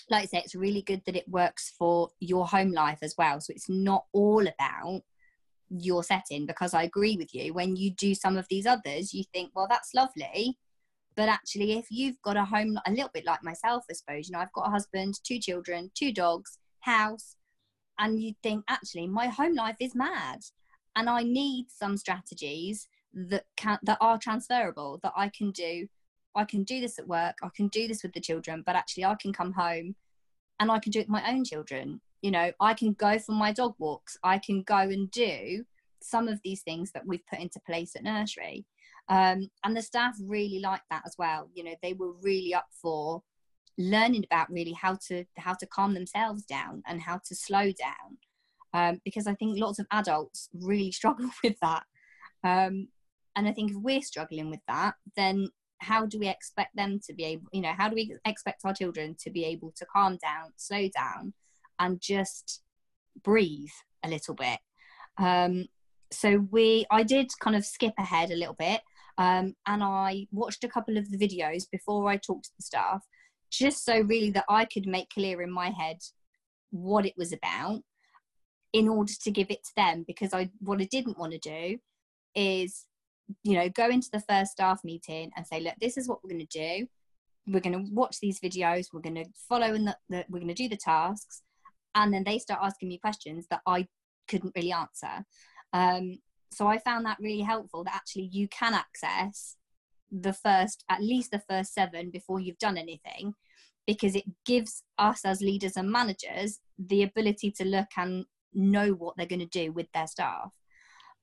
like 0.10 0.24
I 0.24 0.26
say, 0.26 0.38
it's 0.40 0.56
really 0.56 0.82
good 0.82 1.02
that 1.06 1.16
it 1.16 1.28
works 1.28 1.74
for 1.80 2.10
your 2.20 2.46
home 2.46 2.72
life 2.72 3.00
as 3.02 3.16
well. 3.18 3.40
So 3.40 3.54
it's 3.54 3.70
not 3.70 4.06
all 4.12 4.46
about 4.46 5.02
your 5.70 6.04
setting 6.04 6.46
because 6.46 6.74
I 6.74 6.84
agree 6.84 7.16
with 7.16 7.34
you. 7.34 7.54
When 7.54 7.78
you 7.78 7.92
do 7.92 8.14
some 8.14 8.38
of 8.38 8.46
these 8.50 8.66
others, 8.66 9.14
you 9.14 9.24
think, 9.34 9.52
well, 9.56 9.68
that's 9.70 9.94
lovely 9.94 10.58
but 11.16 11.28
actually, 11.28 11.74
if 11.74 11.88
you've 11.90 12.22
got 12.22 12.38
a 12.38 12.46
home, 12.46 12.80
a 12.86 12.92
little 12.92 13.10
bit 13.14 13.26
like 13.26 13.44
myself, 13.44 13.84
I 13.90 13.94
suppose, 13.94 14.28
you 14.28 14.34
know, 14.34 14.40
I've 14.40 14.54
got 14.54 14.68
a 14.68 14.72
husband, 14.72 15.20
two 15.24 15.40
children, 15.40 15.92
two 15.94 16.14
dogs, 16.14 16.58
house, 16.80 17.36
and 18.00 18.22
you 18.22 18.34
think, 18.42 18.64
actually, 18.70 19.08
my 19.08 19.28
home 19.28 19.56
life 19.56 19.76
is 19.80 19.94
mad. 19.94 20.40
And 20.96 21.10
I 21.10 21.24
need 21.24 21.68
some 21.70 21.98
strategies 21.98 22.88
that 23.14 23.44
can 23.58 23.78
that 23.84 23.98
are 24.02 24.18
transferable 24.18 25.00
that 25.04 25.14
I 25.16 25.30
can 25.30 25.52
do. 25.52 25.88
I 26.34 26.46
can 26.46 26.64
do 26.64 26.80
this 26.80 26.98
at 26.98 27.08
work, 27.08 27.36
I 27.44 27.50
can 27.56 27.68
do 27.68 27.88
this 27.88 28.04
with 28.04 28.14
the 28.14 28.22
children, 28.22 28.64
but 28.66 28.78
actually 28.78 29.04
I 29.04 29.16
can 29.16 29.34
come 29.34 29.52
home 29.52 29.96
and 30.62 30.72
I 30.72 30.80
can 30.80 30.92
do 30.92 31.00
it 31.00 31.10
with 31.10 31.22
my 31.22 31.30
own 31.30 31.44
children. 31.44 32.00
You 32.22 32.32
know, 32.32 32.52
I 32.62 32.74
can 32.74 32.94
go 32.94 33.20
for 33.20 33.34
my 33.34 33.52
dog 33.52 33.76
walks, 33.80 34.18
I 34.24 34.38
can 34.38 34.64
go 34.64 34.78
and 34.78 35.12
do 35.12 35.66
some 36.02 36.30
of 36.30 36.40
these 36.44 36.62
things 36.62 36.92
that 36.94 37.06
we've 37.06 37.26
put 37.28 37.40
into 37.40 37.60
place 37.60 37.96
at 37.98 38.04
nursery 38.04 38.66
um, 39.10 39.50
and 39.64 39.76
the 39.76 39.82
staff 39.82 40.16
really 40.22 40.60
liked 40.60 40.86
that 40.90 41.04
as 41.06 41.16
well. 41.18 41.50
You 41.54 41.64
know 41.64 41.76
they 41.82 41.94
were 41.94 42.14
really 42.22 42.54
up 42.54 42.68
for 42.82 43.22
learning 43.78 44.26
about 44.26 44.52
really 44.52 44.74
how 44.74 44.98
to 45.08 45.26
how 45.38 45.54
to 45.54 45.66
calm 45.66 45.94
themselves 45.94 46.44
down 46.44 46.84
and 46.88 47.02
how 47.02 47.20
to 47.26 47.36
slow 47.36 47.72
down. 47.72 48.18
Um, 48.74 49.02
because 49.04 49.28
i 49.28 49.34
think 49.34 49.60
lots 49.60 49.80
of 49.80 49.86
adults 49.92 50.48
really 50.54 50.92
struggle 51.00 51.30
with 51.44 51.56
that. 51.62 51.84
Um, 52.44 52.88
and 53.36 53.48
i 53.48 53.52
think 53.52 53.72
if 53.72 53.78
we're 53.78 54.02
struggling 54.02 54.50
with 54.50 54.62
that 54.68 54.96
then 55.16 55.50
how 55.80 56.06
do 56.06 56.20
we 56.20 56.28
expect 56.28 56.76
them 56.76 57.00
to 57.06 57.14
be 57.14 57.24
able 57.26 57.44
you 57.52 57.62
know 57.62 57.74
how 57.78 57.90
do 57.90 57.96
we 57.96 58.16
expect 58.26 58.62
our 58.64 58.74
children 58.74 59.16
to 59.20 59.30
be 59.30 59.44
able 59.46 59.74
to 59.76 59.86
calm 59.86 60.18
down 60.22 60.52
slow 60.56 60.88
down 60.96 61.34
and 61.80 62.00
just 62.00 62.62
breathe 63.24 63.70
a 64.04 64.10
little 64.10 64.36
bit? 64.36 64.60
Um, 65.18 65.66
so 66.12 66.46
we 66.52 66.86
i 66.92 67.04
did 67.04 67.32
kind 67.40 67.56
of 67.56 67.66
skip 67.66 67.94
ahead 67.98 68.32
a 68.32 68.36
little 68.36 68.56
bit 68.56 68.82
um, 69.22 69.54
and 69.68 69.84
I 69.84 70.26
watched 70.32 70.64
a 70.64 70.68
couple 70.68 70.98
of 70.98 71.12
the 71.12 71.18
videos 71.18 71.70
before 71.72 72.10
I 72.10 72.18
talked 72.18 72.46
to 72.46 72.52
the 72.58 72.64
staff, 72.64 73.04
just 73.52 73.86
so 73.86 74.00
really 74.00 74.32
that 74.32 74.46
I 74.50 74.66
could 74.66 74.88
make 74.88 75.10
clear 75.10 75.44
in 75.44 75.52
my 75.52 75.70
head 75.70 75.98
what 76.72 77.06
it 77.06 77.14
was 77.18 77.32
about 77.32 77.82
in 78.74 78.88
order 78.88 79.14
to 79.22 79.30
give 79.30 79.52
it 79.52 79.64
to 79.64 79.72
them. 79.78 80.06
Because 80.08 80.34
I 80.34 80.50
what 80.60 80.82
I 80.82 80.86
didn't 80.86 81.20
want 81.20 81.34
to 81.34 81.38
do 81.38 81.78
is 82.34 82.88
you 83.44 83.54
know 83.54 83.70
go 83.70 83.90
into 83.90 84.10
the 84.12 84.24
first 84.28 84.54
staff 84.54 84.80
meeting 84.84 85.32
and 85.36 85.46
say 85.46 85.60
look 85.60 85.76
this 85.80 85.98
is 85.98 86.08
what 86.08 86.24
we're 86.24 86.32
going 86.32 86.48
to 86.48 86.60
do. 86.60 86.88
We're 87.46 87.60
going 87.60 87.86
to 87.86 87.92
watch 87.94 88.18
these 88.22 88.40
videos. 88.40 88.88
We're 88.92 89.02
going 89.02 89.24
to 89.24 89.30
follow 89.48 89.78
the 89.78 90.26
we're 90.30 90.40
going 90.40 90.48
to 90.48 90.56
do 90.56 90.70
the 90.70 90.78
tasks. 90.78 91.44
And 91.94 92.12
then 92.12 92.24
they 92.24 92.40
start 92.40 92.62
asking 92.64 92.90
me 92.90 92.98
questions 92.98 93.46
that 93.52 93.62
I 93.68 93.86
couldn't 94.28 94.54
really 94.56 94.72
answer. 94.72 95.26
Um, 95.74 96.18
so 96.52 96.68
I 96.68 96.78
found 96.78 97.06
that 97.06 97.18
really 97.20 97.42
helpful 97.42 97.84
that 97.86 97.96
actually 97.96 98.30
you 98.32 98.48
can 98.50 98.74
access 98.74 99.56
the 100.12 100.34
first, 100.34 100.84
at 100.90 101.02
least 101.02 101.32
the 101.32 101.42
first 101.50 101.74
seven 101.74 102.10
before 102.10 102.40
you've 102.40 102.58
done 102.58 102.78
anything, 102.78 103.34
because 103.88 104.16
it 104.16 104.26
gives 104.46 104.84
us 104.98 105.24
as 105.24 105.42
leaders 105.42 105.78
and 105.78 105.90
managers 105.90 106.60
the 106.78 107.04
ability 107.04 107.52
to 107.52 107.66
look 107.66 107.88
and 107.98 108.26
know 108.54 108.90
what 108.90 109.16
they're 109.16 109.26
going 109.26 109.40
to 109.40 109.46
do 109.46 109.72
with 109.72 109.88
their 109.94 110.08
staff. 110.08 110.54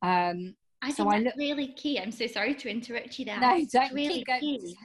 Um, 0.00 0.54
I 0.80 0.90
so 0.90 1.04
think 1.04 1.08
I 1.08 1.22
that's 1.24 1.24
look- 1.26 1.34
really 1.36 1.68
key. 1.68 2.00
I'm 2.00 2.12
so 2.12 2.26
sorry 2.26 2.54
to 2.54 2.70
interrupt 2.70 3.18
you 3.18 3.24
there. 3.26 3.40
No, 3.40 3.64
don't 3.70 3.92
really 3.92 4.24
key. 4.40 4.76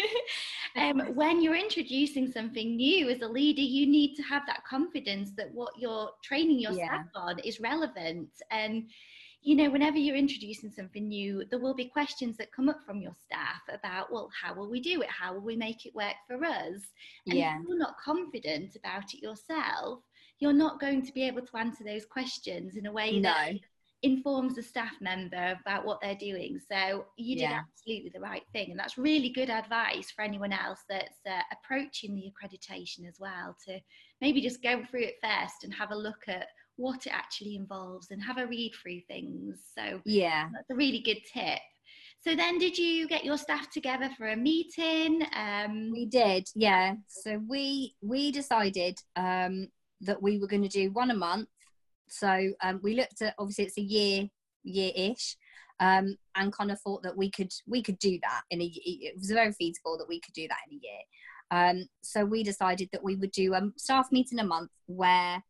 um, 0.76 1.00
when 1.14 1.42
you're 1.42 1.56
introducing 1.56 2.30
something 2.30 2.76
new 2.76 3.10
as 3.10 3.20
a 3.20 3.28
leader, 3.28 3.60
you 3.60 3.86
need 3.86 4.14
to 4.14 4.22
have 4.22 4.42
that 4.46 4.64
confidence 4.64 5.32
that 5.36 5.52
what 5.52 5.72
you're 5.76 6.10
training 6.22 6.60
your 6.60 6.72
yeah. 6.72 6.86
staff 6.86 7.06
on 7.14 7.38
is 7.40 7.60
relevant 7.60 8.30
and 8.50 8.84
you 9.44 9.54
know, 9.54 9.68
whenever 9.68 9.98
you're 9.98 10.16
introducing 10.16 10.70
something 10.70 11.06
new, 11.06 11.44
there 11.50 11.58
will 11.58 11.74
be 11.74 11.84
questions 11.84 12.38
that 12.38 12.50
come 12.50 12.70
up 12.70 12.80
from 12.86 13.02
your 13.02 13.12
staff 13.12 13.60
about, 13.68 14.10
well, 14.10 14.30
how 14.42 14.54
will 14.54 14.70
we 14.70 14.80
do 14.80 15.02
it? 15.02 15.10
How 15.10 15.34
will 15.34 15.42
we 15.42 15.54
make 15.54 15.84
it 15.84 15.94
work 15.94 16.14
for 16.26 16.42
us? 16.42 16.80
And 17.26 17.38
yeah. 17.38 17.58
if 17.60 17.68
you're 17.68 17.78
not 17.78 17.94
confident 18.02 18.74
about 18.74 19.12
it 19.12 19.22
yourself, 19.22 20.00
you're 20.38 20.54
not 20.54 20.80
going 20.80 21.04
to 21.04 21.12
be 21.12 21.24
able 21.24 21.42
to 21.42 21.56
answer 21.58 21.84
those 21.84 22.06
questions 22.06 22.76
in 22.76 22.86
a 22.86 22.92
way 22.92 23.20
no. 23.20 23.28
that 23.28 23.52
informs 24.02 24.54
the 24.54 24.62
staff 24.62 24.92
member 25.02 25.58
about 25.60 25.84
what 25.84 26.00
they're 26.00 26.14
doing. 26.14 26.58
So 26.58 27.04
you 27.18 27.36
did 27.36 27.42
yeah. 27.42 27.60
absolutely 27.60 28.12
the 28.14 28.20
right 28.20 28.44
thing. 28.54 28.70
And 28.70 28.78
that's 28.78 28.96
really 28.96 29.28
good 29.28 29.50
advice 29.50 30.10
for 30.10 30.22
anyone 30.22 30.54
else 30.54 30.80
that's 30.88 31.18
uh, 31.28 31.42
approaching 31.52 32.14
the 32.14 32.32
accreditation 32.32 33.06
as 33.06 33.16
well 33.20 33.54
to 33.66 33.78
maybe 34.22 34.40
just 34.40 34.62
go 34.62 34.82
through 34.90 35.04
it 35.04 35.16
first 35.22 35.64
and 35.64 35.74
have 35.74 35.90
a 35.90 35.96
look 35.96 36.28
at 36.28 36.48
what 36.76 37.06
it 37.06 37.12
actually 37.12 37.56
involves 37.56 38.10
and 38.10 38.22
have 38.22 38.38
a 38.38 38.46
read 38.46 38.72
through 38.80 39.00
things. 39.08 39.58
So 39.76 40.00
yeah, 40.04 40.48
that's 40.52 40.70
a 40.70 40.74
really 40.74 41.00
good 41.00 41.20
tip. 41.32 41.60
So 42.22 42.34
then, 42.34 42.58
did 42.58 42.78
you 42.78 43.06
get 43.06 43.24
your 43.24 43.36
staff 43.36 43.70
together 43.70 44.08
for 44.16 44.28
a 44.28 44.36
meeting? 44.36 45.26
Um, 45.36 45.90
we 45.92 46.06
did, 46.06 46.48
yeah. 46.54 46.94
So 47.06 47.40
we 47.46 47.94
we 48.00 48.32
decided 48.32 48.98
um, 49.16 49.68
that 50.00 50.22
we 50.22 50.38
were 50.38 50.46
going 50.46 50.62
to 50.62 50.68
do 50.68 50.90
one 50.90 51.10
a 51.10 51.14
month. 51.14 51.48
So 52.08 52.52
um, 52.62 52.80
we 52.82 52.94
looked 52.94 53.20
at 53.20 53.34
obviously 53.38 53.66
it's 53.66 53.78
a 53.78 53.82
year 53.82 54.28
year 54.62 54.92
ish, 54.96 55.36
um, 55.80 56.16
and 56.34 56.52
kind 56.52 56.70
of 56.70 56.80
thought 56.80 57.02
that 57.02 57.16
we 57.16 57.30
could 57.30 57.52
we 57.66 57.82
could 57.82 57.98
do 57.98 58.18
that 58.22 58.42
in 58.50 58.62
a. 58.62 58.72
It 58.74 59.16
was 59.18 59.30
very 59.30 59.52
feasible 59.52 59.98
that 59.98 60.08
we 60.08 60.20
could 60.20 60.34
do 60.34 60.48
that 60.48 60.58
in 60.70 60.78
a 60.78 60.80
year. 60.82 61.00
Um, 61.50 61.88
so 62.00 62.24
we 62.24 62.42
decided 62.42 62.88
that 62.92 63.04
we 63.04 63.16
would 63.16 63.32
do 63.32 63.52
a 63.54 63.70
staff 63.76 64.08
meeting 64.10 64.38
a 64.38 64.44
month 64.44 64.70
where 64.86 65.42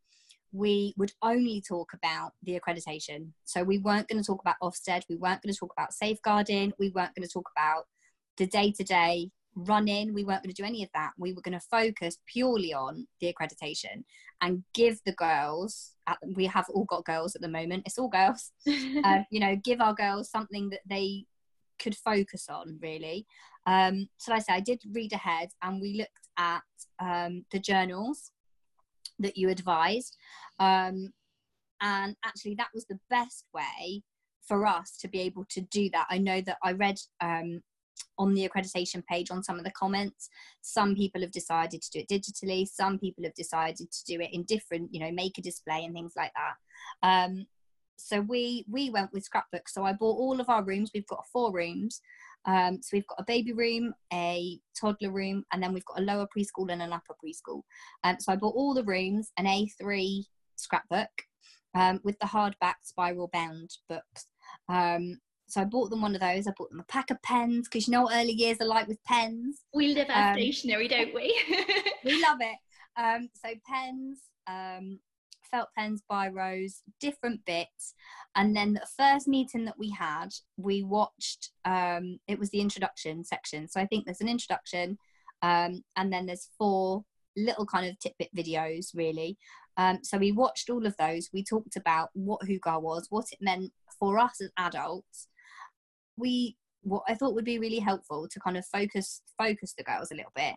we 0.54 0.94
would 0.96 1.12
only 1.20 1.60
talk 1.60 1.92
about 1.94 2.32
the 2.44 2.58
accreditation. 2.58 3.30
So 3.44 3.64
we 3.64 3.78
weren't 3.78 4.08
going 4.08 4.22
to 4.22 4.26
talk 4.26 4.40
about 4.40 4.54
Ofsted, 4.62 5.02
we 5.10 5.16
weren't 5.16 5.42
going 5.42 5.52
to 5.52 5.58
talk 5.58 5.72
about 5.76 5.92
safeguarding, 5.92 6.72
we 6.78 6.90
weren't 6.90 7.14
going 7.16 7.26
to 7.26 7.32
talk 7.32 7.50
about 7.56 7.86
the 8.36 8.46
day 8.46 8.70
to 8.70 8.84
day 8.84 9.30
running, 9.56 10.14
we 10.14 10.22
weren't 10.22 10.44
going 10.44 10.54
to 10.54 10.62
do 10.62 10.66
any 10.66 10.84
of 10.84 10.90
that. 10.94 11.10
We 11.18 11.32
were 11.32 11.42
going 11.42 11.58
to 11.58 11.66
focus 11.70 12.18
purely 12.32 12.72
on 12.72 13.08
the 13.20 13.32
accreditation 13.32 14.04
and 14.40 14.62
give 14.74 15.00
the 15.04 15.12
girls, 15.12 15.94
we 16.34 16.46
have 16.46 16.66
all 16.72 16.84
got 16.84 17.04
girls 17.04 17.34
at 17.34 17.42
the 17.42 17.48
moment, 17.48 17.82
it's 17.84 17.98
all 17.98 18.08
girls, 18.08 18.52
uh, 19.04 19.22
you 19.30 19.40
know, 19.40 19.56
give 19.56 19.80
our 19.80 19.94
girls 19.94 20.30
something 20.30 20.70
that 20.70 20.80
they 20.88 21.24
could 21.80 21.96
focus 21.96 22.46
on 22.48 22.78
really. 22.80 23.26
Um, 23.66 24.08
so 24.18 24.30
like 24.30 24.42
I 24.42 24.44
say, 24.44 24.52
I 24.52 24.60
did 24.60 24.82
read 24.92 25.12
ahead 25.12 25.48
and 25.62 25.80
we 25.80 25.94
looked 25.94 26.28
at 26.38 26.62
um, 27.00 27.44
the 27.50 27.58
journals 27.58 28.30
that 29.18 29.36
you 29.36 29.48
advised. 29.48 30.16
Um, 30.58 31.12
and 31.80 32.16
actually, 32.24 32.54
that 32.56 32.68
was 32.74 32.86
the 32.86 32.98
best 33.10 33.44
way 33.52 34.02
for 34.46 34.66
us 34.66 34.96
to 35.00 35.08
be 35.08 35.20
able 35.20 35.44
to 35.50 35.60
do 35.62 35.90
that. 35.90 36.06
I 36.10 36.18
know 36.18 36.40
that 36.42 36.58
I 36.62 36.72
read 36.72 36.98
um, 37.20 37.62
on 38.18 38.34
the 38.34 38.48
accreditation 38.48 39.04
page 39.06 39.30
on 39.30 39.42
some 39.42 39.58
of 39.58 39.64
the 39.64 39.70
comments, 39.72 40.28
some 40.60 40.94
people 40.94 41.20
have 41.20 41.30
decided 41.30 41.82
to 41.82 41.90
do 41.90 41.98
it 42.00 42.08
digitally, 42.08 42.66
some 42.66 42.98
people 42.98 43.24
have 43.24 43.34
decided 43.34 43.90
to 43.90 44.04
do 44.06 44.20
it 44.20 44.30
in 44.32 44.44
different, 44.44 44.92
you 44.92 45.00
know, 45.00 45.10
make 45.10 45.38
a 45.38 45.42
display 45.42 45.84
and 45.84 45.94
things 45.94 46.12
like 46.16 46.32
that. 46.34 46.54
Um, 47.06 47.46
so 47.96 48.20
we 48.20 48.64
we 48.68 48.90
went 48.90 49.12
with 49.12 49.24
scrapbook. 49.24 49.68
So 49.68 49.84
I 49.84 49.92
bought 49.92 50.18
all 50.18 50.40
of 50.40 50.48
our 50.48 50.64
rooms. 50.64 50.90
We've 50.92 51.06
got 51.06 51.26
four 51.32 51.52
rooms. 51.52 52.00
Um, 52.46 52.80
so 52.82 52.90
we've 52.92 53.06
got 53.06 53.20
a 53.20 53.24
baby 53.24 53.52
room, 53.52 53.94
a 54.12 54.58
toddler 54.78 55.10
room, 55.10 55.44
and 55.52 55.62
then 55.62 55.72
we've 55.72 55.84
got 55.84 56.00
a 56.00 56.04
lower 56.04 56.26
preschool 56.36 56.70
and 56.70 56.82
an 56.82 56.92
upper 56.92 57.14
preschool. 57.24 57.62
Um, 58.02 58.16
so 58.20 58.32
I 58.32 58.36
bought 58.36 58.54
all 58.54 58.74
the 58.74 58.84
rooms, 58.84 59.32
an 59.36 59.46
A3 59.46 60.24
scrapbook 60.56 61.10
um, 61.74 62.00
with 62.04 62.18
the 62.18 62.26
hardback 62.26 62.74
spiral 62.82 63.28
bound 63.32 63.70
books. 63.88 64.26
Um, 64.68 65.18
so 65.46 65.60
I 65.60 65.64
bought 65.64 65.90
them 65.90 66.02
one 66.02 66.14
of 66.14 66.20
those. 66.20 66.46
I 66.46 66.52
bought 66.56 66.70
them 66.70 66.80
a 66.80 66.92
pack 66.92 67.10
of 67.10 67.20
pens 67.22 67.68
because 67.68 67.86
you 67.86 67.92
know 67.92 68.02
what 68.02 68.14
early 68.14 68.32
years 68.32 68.60
are 68.60 68.66
like 68.66 68.88
with 68.88 69.02
pens. 69.04 69.62
We 69.72 69.94
love 69.94 70.06
our 70.10 70.30
um, 70.30 70.34
stationery, 70.34 70.88
don't 70.88 71.14
we? 71.14 71.38
we 72.04 72.22
love 72.22 72.38
it. 72.40 72.56
Um, 72.96 73.28
so 73.34 73.50
pens, 73.66 74.20
um, 74.46 74.98
felt 75.54 75.68
pens, 75.76 76.02
biros, 76.10 76.80
different 77.00 77.44
bits. 77.44 77.94
And 78.34 78.56
then 78.56 78.74
the 78.74 78.86
first 78.98 79.28
meeting 79.28 79.64
that 79.66 79.78
we 79.78 79.90
had, 79.90 80.30
we 80.56 80.82
watched, 80.82 81.50
um, 81.64 82.18
it 82.26 82.38
was 82.38 82.50
the 82.50 82.60
introduction 82.60 83.24
section. 83.24 83.68
So 83.68 83.80
I 83.80 83.86
think 83.86 84.04
there's 84.04 84.20
an 84.20 84.28
introduction, 84.28 84.98
um, 85.42 85.84
and 85.96 86.12
then 86.12 86.26
there's 86.26 86.50
four 86.58 87.04
little 87.36 87.66
kind 87.66 87.86
of 87.86 87.98
tidbit 88.00 88.34
videos, 88.36 88.88
really. 88.94 89.36
Um, 89.76 90.00
so 90.02 90.18
we 90.18 90.32
watched 90.32 90.70
all 90.70 90.86
of 90.86 90.96
those. 90.96 91.30
We 91.32 91.44
talked 91.44 91.76
about 91.76 92.10
what 92.14 92.42
Hygge 92.42 92.82
was, 92.82 93.06
what 93.10 93.26
it 93.30 93.38
meant 93.40 93.72
for 93.98 94.18
us 94.18 94.40
as 94.40 94.50
adults. 94.56 95.28
We 96.16 96.56
what 96.82 97.02
I 97.08 97.14
thought 97.14 97.34
would 97.34 97.46
be 97.46 97.58
really 97.58 97.78
helpful 97.78 98.28
to 98.28 98.40
kind 98.40 98.56
of 98.58 98.66
focus 98.66 99.22
focus 99.38 99.74
the 99.76 99.84
girls 99.84 100.10
a 100.12 100.14
little 100.14 100.32
bit 100.36 100.54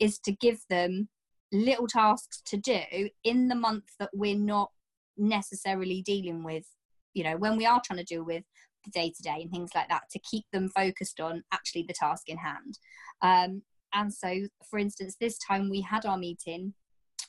is 0.00 0.18
to 0.20 0.32
give 0.32 0.60
them 0.68 1.08
little 1.52 1.86
tasks 1.86 2.42
to 2.46 2.56
do 2.56 2.80
in 3.24 3.48
the 3.48 3.54
month 3.54 3.84
that 3.98 4.10
we're 4.12 4.38
not 4.38 4.70
necessarily 5.16 6.02
dealing 6.02 6.44
with 6.44 6.64
you 7.12 7.24
know 7.24 7.36
when 7.36 7.56
we 7.56 7.66
are 7.66 7.80
trying 7.84 7.98
to 7.98 8.04
deal 8.04 8.24
with 8.24 8.44
the 8.84 8.90
day 8.90 9.12
to 9.14 9.22
day 9.22 9.42
and 9.42 9.50
things 9.50 9.70
like 9.74 9.88
that 9.88 10.04
to 10.10 10.18
keep 10.20 10.44
them 10.52 10.68
focused 10.68 11.20
on 11.20 11.42
actually 11.52 11.84
the 11.86 11.92
task 11.92 12.28
in 12.28 12.38
hand. 12.38 12.78
Um, 13.22 13.62
and 13.92 14.12
so 14.12 14.46
for 14.68 14.78
instance 14.78 15.16
this 15.20 15.38
time 15.38 15.68
we 15.68 15.80
had 15.80 16.06
our 16.06 16.16
meeting 16.16 16.74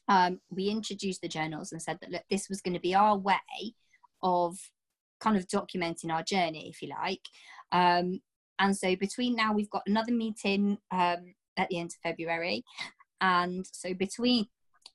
um, 0.08 0.40
we 0.50 0.70
introduced 0.70 1.22
the 1.22 1.28
journals 1.28 1.72
and 1.72 1.82
said 1.82 1.98
that 2.02 2.12
look 2.12 2.24
this 2.30 2.48
was 2.50 2.62
going 2.62 2.74
to 2.74 2.80
be 2.80 2.96
our 2.96 3.18
way 3.18 3.74
of 4.24 4.58
kind 5.20 5.38
of 5.38 5.48
documenting 5.48 6.12
our 6.12 6.24
journey 6.24 6.70
if 6.70 6.82
you 6.82 6.90
like. 6.90 7.22
Um, 7.72 8.22
and 8.60 8.78
so 8.78 8.96
between 8.96 9.36
now 9.36 9.54
we've 9.54 9.70
got 9.70 9.84
another 9.88 10.12
meeting 10.12 10.78
um, 10.92 11.34
at 11.58 11.68
the 11.70 11.80
end 11.80 11.92
of 11.92 12.10
february 12.10 12.64
and 13.22 13.66
so 13.72 13.94
between 13.94 14.48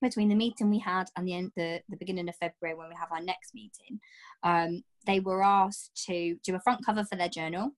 between 0.03 0.29
the 0.29 0.35
meeting 0.35 0.69
we 0.69 0.79
had 0.79 1.09
and 1.17 1.27
the 1.27 1.35
end 1.35 1.53
the, 1.57 1.81
the 1.89 1.97
beginning 1.97 2.29
of 2.29 2.37
February 2.37 2.77
when 2.77 2.89
we 2.89 2.95
have 2.95 3.11
our 3.11 3.23
next 3.23 3.55
meeting, 3.55 3.99
um, 4.43 4.83
they 5.07 5.21
were 5.21 5.43
asked 5.43 6.05
to 6.07 6.37
do 6.45 6.55
a 6.55 6.61
front 6.61 6.85
cover 6.85 7.05
for 7.05 7.17
their 7.17 7.29
journal 7.29 7.71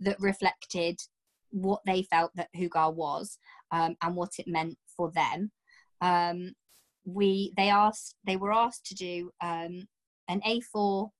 that 0.00 0.18
reflected 0.18 0.98
what 1.50 1.80
they 1.86 2.02
felt 2.02 2.32
that 2.34 2.48
Hygge 2.56 2.94
was 2.94 3.38
um, 3.70 3.96
and 4.02 4.16
what 4.16 4.30
it 4.38 4.48
meant 4.48 4.76
for 4.96 5.12
them. 5.12 5.52
Um, 6.00 6.54
we 7.04 7.52
they 7.56 7.68
asked 7.68 8.16
they 8.24 8.36
were 8.36 8.52
asked 8.52 8.86
to 8.86 8.94
do 8.94 9.30
um, 9.40 9.86
an 10.28 10.40
A4 10.46 11.10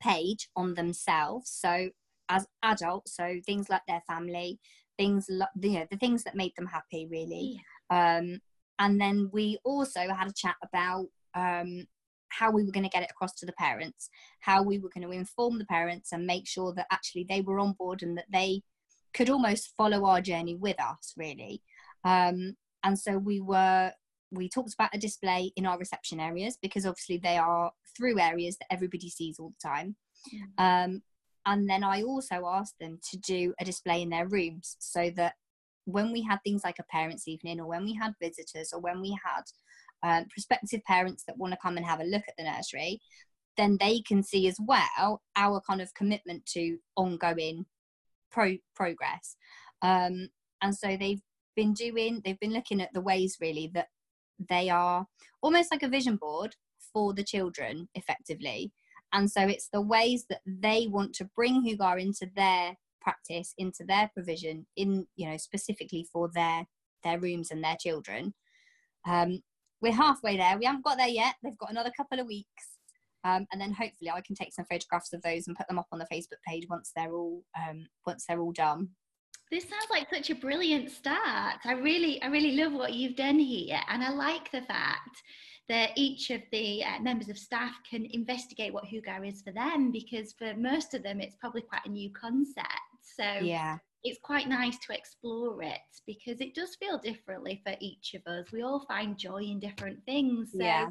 page 0.00 0.48
on 0.56 0.74
themselves. 0.74 1.50
So 1.50 1.90
as 2.28 2.46
adults, 2.62 3.16
so 3.16 3.40
things 3.44 3.68
like 3.68 3.82
their 3.86 4.02
family, 4.06 4.58
things 5.00 5.26
you 5.28 5.78
know 5.78 5.86
the 5.90 5.96
things 5.96 6.22
that 6.24 6.34
made 6.34 6.52
them 6.56 6.66
happy 6.66 7.06
really. 7.10 7.60
Yeah. 7.90 8.18
um, 8.18 8.40
and 8.78 9.00
then 9.00 9.30
we 9.32 9.58
also 9.64 10.00
had 10.00 10.28
a 10.28 10.32
chat 10.42 10.56
about 10.62 11.06
um, 11.34 11.86
how 12.28 12.50
we 12.50 12.64
were 12.64 12.72
going 12.72 12.84
to 12.84 12.96
get 12.96 13.02
it 13.02 13.10
across 13.10 13.34
to 13.34 13.46
the 13.46 13.52
parents 13.52 14.08
how 14.40 14.62
we 14.62 14.78
were 14.78 14.90
going 14.94 15.06
to 15.06 15.16
inform 15.16 15.58
the 15.58 15.66
parents 15.66 16.12
and 16.12 16.26
make 16.26 16.46
sure 16.46 16.72
that 16.74 16.86
actually 16.90 17.26
they 17.28 17.40
were 17.40 17.58
on 17.58 17.74
board 17.78 18.02
and 18.02 18.16
that 18.16 18.30
they 18.32 18.62
could 19.14 19.30
almost 19.30 19.74
follow 19.76 20.04
our 20.06 20.20
journey 20.20 20.54
with 20.54 20.80
us 20.80 21.14
really. 21.16 21.62
Um, 22.04 22.56
and 22.84 22.98
so 22.98 23.18
we 23.18 23.40
were 23.40 23.92
we 24.32 24.48
talked 24.48 24.74
about 24.74 24.94
a 24.94 24.98
display 24.98 25.52
in 25.56 25.66
our 25.66 25.78
reception 25.78 26.20
areas 26.20 26.56
because 26.62 26.86
obviously 26.86 27.18
they 27.18 27.36
are 27.36 27.72
through 27.96 28.20
areas 28.20 28.56
that 28.58 28.72
everybody 28.72 29.10
sees 29.10 29.38
all 29.38 29.50
the 29.50 29.68
time. 29.68 29.96
Um, 30.58 31.02
and 31.50 31.68
then 31.68 31.82
I 31.82 32.02
also 32.02 32.46
asked 32.46 32.78
them 32.78 33.00
to 33.10 33.16
do 33.18 33.52
a 33.58 33.64
display 33.64 34.02
in 34.02 34.10
their 34.10 34.28
rooms 34.28 34.76
so 34.78 35.10
that 35.16 35.34
when 35.84 36.12
we 36.12 36.22
had 36.22 36.38
things 36.44 36.62
like 36.62 36.78
a 36.78 36.84
parents' 36.84 37.26
evening 37.26 37.58
or 37.58 37.66
when 37.66 37.84
we 37.84 37.92
had 37.92 38.14
visitors 38.22 38.72
or 38.72 38.78
when 38.78 39.00
we 39.00 39.18
had 39.24 39.42
um, 40.04 40.26
prospective 40.30 40.80
parents 40.84 41.24
that 41.26 41.36
want 41.38 41.52
to 41.52 41.58
come 41.60 41.76
and 41.76 41.84
have 41.84 41.98
a 41.98 42.04
look 42.04 42.22
at 42.28 42.34
the 42.38 42.44
nursery, 42.44 43.00
then 43.56 43.76
they 43.80 44.00
can 44.00 44.22
see 44.22 44.46
as 44.46 44.58
well 44.60 45.22
our 45.34 45.60
kind 45.68 45.80
of 45.80 45.92
commitment 45.94 46.46
to 46.46 46.78
ongoing 46.94 47.66
pro- 48.30 48.58
progress. 48.76 49.34
Um, 49.82 50.28
and 50.62 50.72
so 50.72 50.96
they've 50.96 51.22
been 51.56 51.72
doing, 51.72 52.22
they've 52.24 52.38
been 52.38 52.52
looking 52.52 52.80
at 52.80 52.92
the 52.94 53.00
ways 53.00 53.38
really 53.40 53.72
that 53.74 53.88
they 54.48 54.70
are 54.70 55.04
almost 55.42 55.72
like 55.72 55.82
a 55.82 55.88
vision 55.88 56.14
board 56.14 56.54
for 56.92 57.12
the 57.12 57.24
children 57.24 57.88
effectively 57.96 58.72
and 59.12 59.30
so 59.30 59.42
it's 59.42 59.68
the 59.72 59.80
ways 59.80 60.26
that 60.30 60.40
they 60.46 60.86
want 60.86 61.14
to 61.14 61.28
bring 61.36 61.64
Hygge 61.64 62.00
into 62.00 62.28
their 62.36 62.76
practice, 63.00 63.54
into 63.58 63.84
their 63.84 64.10
provision, 64.14 64.66
in 64.76 65.06
you 65.16 65.28
know 65.28 65.36
specifically 65.36 66.06
for 66.12 66.30
their 66.34 66.66
their 67.02 67.18
rooms 67.18 67.50
and 67.50 67.62
their 67.62 67.76
children. 67.80 68.34
Um, 69.08 69.42
we're 69.80 69.94
halfway 69.94 70.36
there. 70.36 70.58
We 70.58 70.66
haven't 70.66 70.84
got 70.84 70.98
there 70.98 71.08
yet. 71.08 71.34
They've 71.42 71.56
got 71.56 71.70
another 71.70 71.90
couple 71.96 72.20
of 72.20 72.26
weeks, 72.26 72.78
um, 73.24 73.46
and 73.52 73.60
then 73.60 73.72
hopefully 73.72 74.10
I 74.10 74.20
can 74.20 74.36
take 74.36 74.52
some 74.52 74.66
photographs 74.66 75.12
of 75.12 75.22
those 75.22 75.46
and 75.46 75.56
put 75.56 75.66
them 75.68 75.78
up 75.78 75.88
on 75.92 75.98
the 75.98 76.08
Facebook 76.12 76.40
page 76.46 76.66
once 76.68 76.92
they're 76.94 77.14
all 77.14 77.42
um, 77.58 77.86
once 78.06 78.24
they're 78.28 78.40
all 78.40 78.52
done. 78.52 78.88
This 79.50 79.64
sounds 79.64 79.90
like 79.90 80.06
such 80.12 80.30
a 80.30 80.36
brilliant 80.36 80.92
start. 80.92 81.56
I 81.64 81.72
really, 81.72 82.22
I 82.22 82.28
really 82.28 82.52
love 82.52 82.72
what 82.72 82.92
you've 82.92 83.16
done 83.16 83.38
here, 83.38 83.80
and 83.88 84.04
I 84.04 84.10
like 84.10 84.52
the 84.52 84.62
fact 84.62 85.22
that 85.70 85.90
each 85.96 86.30
of 86.30 86.42
the 86.50 86.84
uh, 86.84 87.00
members 87.00 87.28
of 87.28 87.38
staff 87.38 87.72
can 87.88 88.04
investigate 88.10 88.74
what 88.74 88.84
Hygge 88.84 89.26
is 89.26 89.40
for 89.40 89.52
them 89.52 89.92
because 89.92 90.32
for 90.32 90.52
most 90.54 90.94
of 90.94 91.02
them 91.04 91.20
it's 91.20 91.36
probably 91.36 91.62
quite 91.62 91.86
a 91.86 91.90
new 91.90 92.10
concept. 92.12 92.68
So 93.16 93.24
yeah. 93.40 93.78
It's 94.02 94.18
quite 94.22 94.48
nice 94.48 94.78
to 94.86 94.94
explore 94.94 95.62
it 95.62 95.78
because 96.06 96.40
it 96.40 96.54
does 96.54 96.74
feel 96.76 96.96
differently 96.96 97.60
for 97.66 97.74
each 97.80 98.14
of 98.14 98.22
us. 98.26 98.50
We 98.50 98.62
all 98.62 98.86
find 98.88 99.18
joy 99.18 99.42
in 99.42 99.60
different 99.60 99.98
things. 100.06 100.52
So 100.52 100.64
yeah 100.64 100.90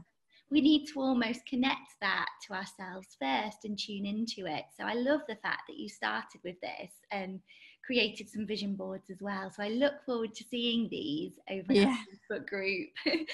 we 0.51 0.61
need 0.61 0.87
to 0.87 0.99
almost 0.99 1.45
connect 1.45 1.95
that 2.01 2.27
to 2.47 2.53
ourselves 2.53 3.15
first 3.21 3.65
and 3.65 3.77
tune 3.77 4.05
into 4.05 4.51
it. 4.51 4.63
So 4.77 4.83
I 4.83 4.93
love 4.93 5.21
the 5.27 5.35
fact 5.35 5.63
that 5.67 5.77
you 5.77 5.87
started 5.87 6.41
with 6.43 6.59
this 6.61 6.91
and 7.11 7.39
created 7.85 8.29
some 8.29 8.47
vision 8.47 8.75
boards 8.75 9.09
as 9.11 9.21
well. 9.21 9.51
So 9.51 9.63
I 9.63 9.69
look 9.69 9.93
forward 10.05 10.33
to 10.35 10.43
seeing 10.49 10.87
these 10.89 11.33
over 11.51 11.73
yeah. 11.73 11.95
the 12.29 12.37
Facebook 12.39 12.47
group. 12.47 12.89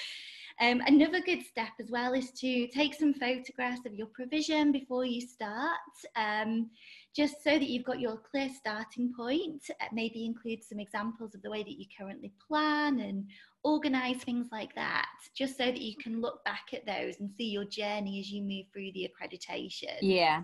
Um, 0.60 0.80
another 0.86 1.20
good 1.20 1.42
step 1.42 1.72
as 1.78 1.90
well 1.90 2.14
is 2.14 2.30
to 2.32 2.66
take 2.68 2.94
some 2.94 3.12
photographs 3.12 3.84
of 3.84 3.94
your 3.94 4.06
provision 4.06 4.72
before 4.72 5.04
you 5.04 5.20
start, 5.20 5.76
um, 6.16 6.70
just 7.14 7.44
so 7.44 7.50
that 7.50 7.68
you've 7.68 7.84
got 7.84 8.00
your 8.00 8.16
clear 8.16 8.48
starting 8.56 9.12
point. 9.14 9.62
Uh, 9.80 9.86
maybe 9.92 10.24
include 10.24 10.64
some 10.64 10.80
examples 10.80 11.34
of 11.34 11.42
the 11.42 11.50
way 11.50 11.62
that 11.62 11.78
you 11.78 11.84
currently 11.98 12.32
plan 12.46 13.00
and 13.00 13.26
organize 13.64 14.16
things 14.18 14.48
like 14.50 14.74
that, 14.74 15.08
just 15.36 15.58
so 15.58 15.66
that 15.66 15.80
you 15.80 15.94
can 15.96 16.22
look 16.22 16.42
back 16.44 16.68
at 16.72 16.86
those 16.86 17.20
and 17.20 17.30
see 17.30 17.50
your 17.50 17.64
journey 17.64 18.18
as 18.18 18.30
you 18.30 18.42
move 18.42 18.64
through 18.72 18.92
the 18.92 19.10
accreditation. 19.10 19.98
Yeah, 20.00 20.42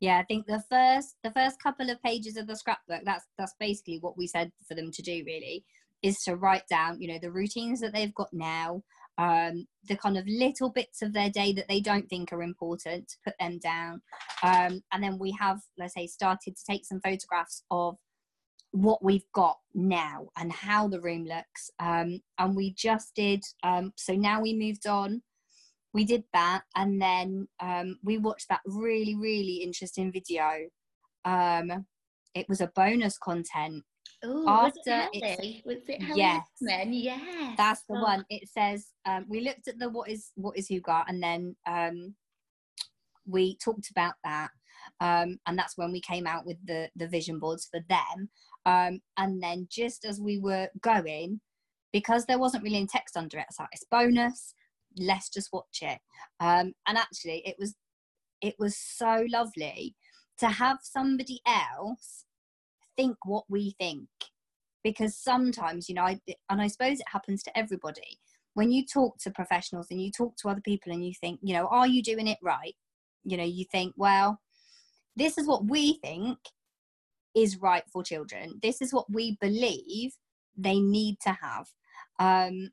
yeah 0.00 0.18
i 0.18 0.22
think 0.24 0.46
the 0.46 0.62
first 0.68 1.16
the 1.22 1.30
first 1.30 1.62
couple 1.62 1.88
of 1.90 2.02
pages 2.02 2.36
of 2.36 2.46
the 2.46 2.56
scrapbook 2.56 3.02
that's 3.04 3.26
that's 3.38 3.54
basically 3.60 3.98
what 3.98 4.16
we 4.16 4.26
said 4.26 4.50
for 4.66 4.74
them 4.74 4.90
to 4.90 5.02
do 5.02 5.22
really 5.26 5.64
is 6.02 6.18
to 6.24 6.36
write 6.36 6.66
down 6.68 7.00
you 7.00 7.06
know 7.06 7.18
the 7.20 7.30
routines 7.30 7.80
that 7.80 7.92
they've 7.92 8.14
got 8.14 8.32
now 8.32 8.82
um, 9.20 9.66
the 9.86 9.96
kind 9.96 10.16
of 10.16 10.26
little 10.26 10.70
bits 10.70 11.02
of 11.02 11.12
their 11.12 11.28
day 11.28 11.52
that 11.52 11.68
they 11.68 11.80
don't 11.80 12.08
think 12.08 12.32
are 12.32 12.42
important 12.42 13.06
to 13.06 13.16
put 13.24 13.34
them 13.38 13.58
down. 13.58 14.00
Um, 14.42 14.82
and 14.92 15.02
then 15.02 15.18
we 15.18 15.30
have 15.38 15.60
let's 15.78 15.94
say 15.94 16.06
started 16.06 16.56
to 16.56 16.64
take 16.68 16.86
some 16.86 17.00
photographs 17.04 17.62
of 17.70 17.96
what 18.72 19.04
we've 19.04 19.30
got 19.34 19.58
now 19.74 20.28
and 20.38 20.50
how 20.50 20.88
the 20.88 21.00
room 21.00 21.26
looks. 21.26 21.70
Um, 21.80 22.20
and 22.38 22.56
we 22.56 22.72
just 22.72 23.14
did 23.14 23.44
um, 23.62 23.92
so 23.96 24.14
now 24.14 24.40
we 24.40 24.54
moved 24.54 24.86
on. 24.86 25.22
We 25.92 26.04
did 26.04 26.24
that. 26.32 26.62
And 26.76 27.02
then 27.02 27.46
um, 27.60 27.98
we 28.02 28.16
watched 28.16 28.48
that 28.48 28.60
really 28.64 29.16
really 29.16 29.56
interesting 29.56 30.10
video. 30.10 30.68
Um, 31.26 31.84
it 32.34 32.48
was 32.48 32.62
a 32.62 32.72
bonus 32.74 33.18
content 33.18 33.84
Oh, 34.22 34.48
after 34.48 35.08
it 35.12 35.64
Was 35.64 35.78
it 35.88 36.02
Helen 36.02 36.18
yes, 36.18 36.46
yes, 36.60 37.54
that's 37.56 37.82
the 37.88 37.96
oh. 37.96 38.02
one. 38.02 38.24
It 38.28 38.48
says 38.48 38.88
um, 39.06 39.24
we 39.28 39.40
looked 39.40 39.68
at 39.68 39.78
the 39.78 39.88
what 39.88 40.10
is 40.10 40.32
what 40.34 40.56
is 40.58 40.68
Hygge 40.68 41.04
and 41.08 41.22
then 41.22 41.56
um, 41.66 42.14
we 43.26 43.56
talked 43.56 43.90
about 43.90 44.14
that, 44.24 44.50
um, 45.00 45.38
and 45.46 45.58
that's 45.58 45.78
when 45.78 45.90
we 45.90 46.00
came 46.00 46.26
out 46.26 46.44
with 46.44 46.58
the 46.66 46.90
the 46.96 47.08
vision 47.08 47.38
boards 47.38 47.68
for 47.70 47.80
them. 47.88 48.28
Um, 48.66 49.00
and 49.16 49.42
then 49.42 49.66
just 49.70 50.04
as 50.04 50.20
we 50.20 50.38
were 50.38 50.68
going, 50.82 51.40
because 51.92 52.26
there 52.26 52.38
wasn't 52.38 52.62
really 52.62 52.76
any 52.76 52.86
text 52.86 53.16
under 53.16 53.38
it, 53.38 53.46
so 53.52 53.64
it's 53.72 53.86
bonus. 53.90 54.54
Let's 54.98 55.30
just 55.30 55.50
watch 55.52 55.78
it. 55.82 55.98
Um, 56.40 56.74
and 56.86 56.98
actually, 56.98 57.42
it 57.46 57.56
was 57.58 57.74
it 58.42 58.54
was 58.58 58.76
so 58.76 59.24
lovely 59.30 59.94
to 60.38 60.48
have 60.48 60.78
somebody 60.82 61.40
else 61.46 62.24
think 63.00 63.16
what 63.24 63.44
we 63.48 63.74
think 63.78 64.08
because 64.84 65.16
sometimes 65.16 65.88
you 65.88 65.94
know 65.94 66.02
I, 66.02 66.20
and 66.50 66.60
i 66.60 66.66
suppose 66.66 67.00
it 67.00 67.06
happens 67.10 67.42
to 67.44 67.58
everybody 67.58 68.18
when 68.54 68.70
you 68.70 68.84
talk 68.84 69.18
to 69.18 69.30
professionals 69.30 69.86
and 69.90 70.02
you 70.02 70.10
talk 70.10 70.36
to 70.36 70.48
other 70.48 70.60
people 70.60 70.92
and 70.92 71.04
you 71.06 71.12
think 71.20 71.40
you 71.42 71.54
know 71.54 71.66
are 71.68 71.86
you 71.86 72.02
doing 72.02 72.26
it 72.26 72.38
right 72.42 72.74
you 73.24 73.36
know 73.36 73.44
you 73.44 73.64
think 73.72 73.94
well 73.96 74.40
this 75.16 75.38
is 75.38 75.46
what 75.46 75.64
we 75.66 75.98
think 76.02 76.38
is 77.34 77.58
right 77.58 77.84
for 77.92 78.02
children. 78.02 78.58
This 78.62 78.80
is 78.80 78.92
what 78.92 79.10
we 79.12 79.36
believe 79.40 80.12
they 80.56 80.80
need 80.80 81.18
to 81.22 81.30
have. 81.30 81.66
Um, 82.18 82.70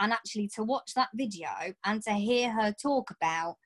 and 0.00 0.12
actually, 0.12 0.48
to 0.54 0.62
watch 0.62 0.92
that 0.94 1.08
video 1.14 1.48
and 1.84 2.02
to 2.04 2.12
hear 2.12 2.50
her 2.50 2.72
talk 2.80 3.10
about, 3.10 3.56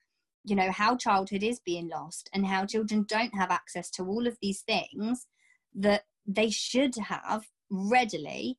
you 0.45 0.57
know, 0.57 0.71
how 0.73 0.97
childhood 0.97 1.43
is 1.43 1.61
being 1.61 1.89
lost 1.89 2.29
and 2.33 2.47
how 2.47 2.65
children 2.67 3.05
don't 3.09 3.35
have 3.35 3.51
access 3.51 3.91
to 3.91 4.05
all 4.05 4.27
of 4.27 4.37
these 4.43 4.63
things 4.63 5.27
that 5.75 6.03
they 6.27 6.51
should 6.51 6.95
have 6.97 7.45
readily. 7.71 8.59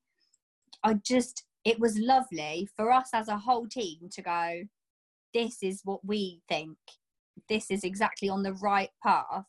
I 0.84 0.96
just, 0.96 1.44
it 1.66 1.80
was 1.80 1.98
lovely 1.98 2.68
for 2.76 2.92
us 2.92 3.10
as 3.14 3.28
a 3.28 3.38
whole 3.38 3.68
team 3.68 4.10
to 4.14 4.22
go, 4.22 4.64
this 5.34 5.58
is 5.62 5.82
what 5.84 6.06
we 6.06 6.42
think. 6.48 6.78
This 7.50 7.70
is 7.70 7.84
exactly 7.84 8.30
on 8.30 8.44
the 8.44 8.54
right 8.54 8.90
path. 9.02 9.46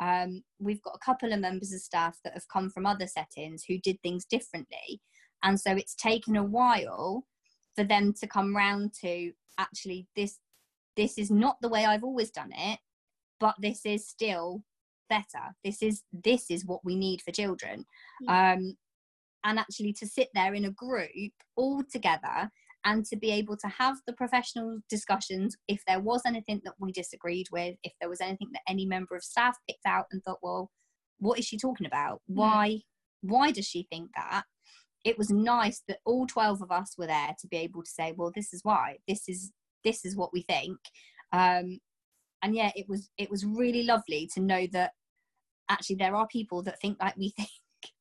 Um, 0.00 0.42
we've 0.58 0.82
got 0.82 0.96
a 0.96 1.04
couple 1.04 1.32
of 1.32 1.40
members 1.40 1.72
of 1.72 1.80
staff 1.80 2.18
that 2.24 2.34
have 2.34 2.48
come 2.48 2.70
from 2.70 2.86
other 2.86 3.06
settings 3.06 3.64
who 3.66 3.78
did 3.78 4.00
things 4.02 4.24
differently. 4.24 5.00
And 5.42 5.58
so 5.60 5.72
it's 5.72 5.94
taken 5.94 6.36
a 6.36 6.44
while 6.44 7.24
for 7.74 7.84
them 7.84 8.12
to 8.20 8.26
come 8.26 8.56
round 8.56 8.92
to 9.02 9.32
actually 9.58 10.06
this 10.16 10.38
this 10.96 11.18
is 11.18 11.30
not 11.30 11.56
the 11.60 11.68
way 11.68 11.84
I've 11.84 12.04
always 12.04 12.30
done 12.30 12.52
it, 12.52 12.78
but 13.40 13.54
this 13.60 13.84
is 13.84 14.08
still 14.08 14.62
better. 15.08 15.54
This 15.64 15.82
is 15.82 16.02
this 16.12 16.50
is 16.50 16.64
what 16.64 16.84
we 16.84 16.96
need 16.96 17.22
for 17.22 17.32
children. 17.32 17.84
Yeah. 18.20 18.54
Um, 18.54 18.76
and 19.44 19.58
actually 19.58 19.92
to 19.92 20.06
sit 20.06 20.28
there 20.34 20.54
in 20.54 20.64
a 20.64 20.72
group 20.72 21.32
all 21.54 21.82
together 21.90 22.50
and 22.84 23.04
to 23.04 23.16
be 23.16 23.30
able 23.30 23.56
to 23.56 23.68
have 23.68 23.96
the 24.06 24.12
professional 24.12 24.78
discussions 24.88 25.56
if 25.68 25.82
there 25.86 26.00
was 26.00 26.22
anything 26.26 26.60
that 26.64 26.74
we 26.78 26.92
disagreed 26.92 27.46
with, 27.52 27.76
if 27.82 27.92
there 28.00 28.08
was 28.08 28.20
anything 28.20 28.48
that 28.52 28.62
any 28.68 28.86
member 28.86 29.14
of 29.16 29.24
staff 29.24 29.56
picked 29.68 29.86
out 29.86 30.06
and 30.10 30.22
thought, 30.24 30.38
well, 30.42 30.70
what 31.18 31.38
is 31.38 31.44
she 31.44 31.58
talking 31.58 31.86
about? 31.86 32.20
Hmm. 32.28 32.38
Why 32.38 32.68
mm. 32.70 32.82
why 33.22 33.50
does 33.50 33.66
she 33.66 33.86
think 33.90 34.10
that? 34.16 34.44
It 35.04 35.16
was 35.16 35.30
nice 35.30 35.82
that 35.86 35.98
all 36.04 36.26
12 36.26 36.62
of 36.62 36.72
us 36.72 36.94
were 36.98 37.06
there 37.06 37.34
to 37.40 37.46
be 37.46 37.58
able 37.58 37.82
to 37.84 37.90
say, 37.90 38.12
well, 38.16 38.32
this 38.34 38.52
is 38.52 38.60
why. 38.64 38.96
This 39.06 39.28
is 39.28 39.52
this 39.86 40.04
is 40.04 40.16
what 40.16 40.32
we 40.32 40.42
think. 40.42 40.76
Um, 41.32 41.78
and 42.42 42.54
yeah, 42.54 42.70
it 42.76 42.86
was 42.88 43.08
it 43.16 43.30
was 43.30 43.46
really 43.46 43.84
lovely 43.84 44.28
to 44.34 44.40
know 44.40 44.66
that 44.72 44.92
actually 45.70 45.96
there 45.96 46.14
are 46.14 46.26
people 46.26 46.62
that 46.64 46.80
think 46.80 46.98
like 47.00 47.16
we 47.16 47.30
think 47.30 47.48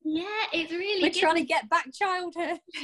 yeah, 0.04 0.26
it's 0.54 0.71
really 0.71 1.02
We're 1.02 1.10
good. 1.10 1.19
trying 1.19 1.36
to 1.36 1.45
get 1.45 1.69
back 1.69 1.88
childhood. 1.93 2.60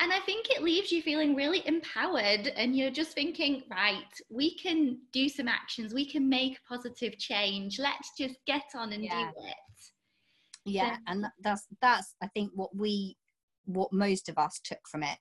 and 0.00 0.12
I 0.12 0.20
think 0.26 0.50
it 0.50 0.62
leaves 0.62 0.92
you 0.92 1.02
feeling 1.02 1.34
really 1.34 1.66
empowered 1.66 2.48
and 2.56 2.76
you're 2.76 2.90
just 2.90 3.12
thinking, 3.12 3.62
right, 3.70 4.02
we 4.30 4.56
can 4.56 4.98
do 5.12 5.28
some 5.28 5.48
actions, 5.48 5.94
we 5.94 6.08
can 6.08 6.28
make 6.28 6.58
positive 6.68 7.18
change. 7.18 7.78
Let's 7.78 8.10
just 8.18 8.36
get 8.46 8.64
on 8.74 8.92
and 8.92 9.04
yeah. 9.04 9.30
do 9.30 9.46
it. 9.46 9.54
Yeah, 10.66 10.94
so, 10.94 11.00
and 11.08 11.26
that's 11.42 11.66
that's 11.82 12.14
I 12.22 12.28
think 12.28 12.50
what 12.54 12.74
we 12.74 13.16
what 13.66 13.92
most 13.92 14.28
of 14.28 14.38
us 14.38 14.60
took 14.64 14.80
from 14.90 15.02
it 15.02 15.18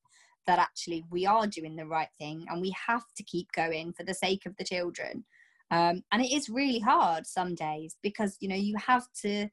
that 0.48 0.60
actually 0.60 1.04
we 1.10 1.26
are 1.26 1.48
doing 1.48 1.76
the 1.76 1.86
right 1.86 2.10
thing 2.18 2.46
and 2.50 2.62
we 2.62 2.74
have 2.88 3.04
to 3.16 3.24
keep 3.24 3.52
going 3.54 3.94
for 3.94 4.04
the 4.04 4.14
sake 4.14 4.46
of 4.46 4.56
the 4.58 4.64
children. 4.64 5.26
Um, 5.72 6.04
and 6.12 6.22
it 6.22 6.32
is 6.32 6.50
really 6.50 6.80
hard 6.80 7.26
some 7.26 7.56
days 7.56 7.98
because 8.04 8.38
you 8.40 8.50
know 8.50 8.56
you 8.56 8.76
have 8.78 9.06
to 9.22 9.50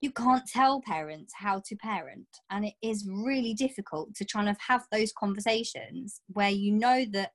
you 0.00 0.10
can't 0.10 0.46
tell 0.46 0.80
parents 0.80 1.32
how 1.36 1.60
to 1.66 1.76
parent 1.76 2.26
and 2.50 2.64
it 2.64 2.74
is 2.82 3.06
really 3.06 3.52
difficult 3.52 4.14
to 4.14 4.24
try 4.24 4.42
and 4.42 4.56
have 4.66 4.86
those 4.90 5.12
conversations 5.12 6.22
where 6.28 6.48
you 6.48 6.72
know 6.72 7.04
that 7.12 7.32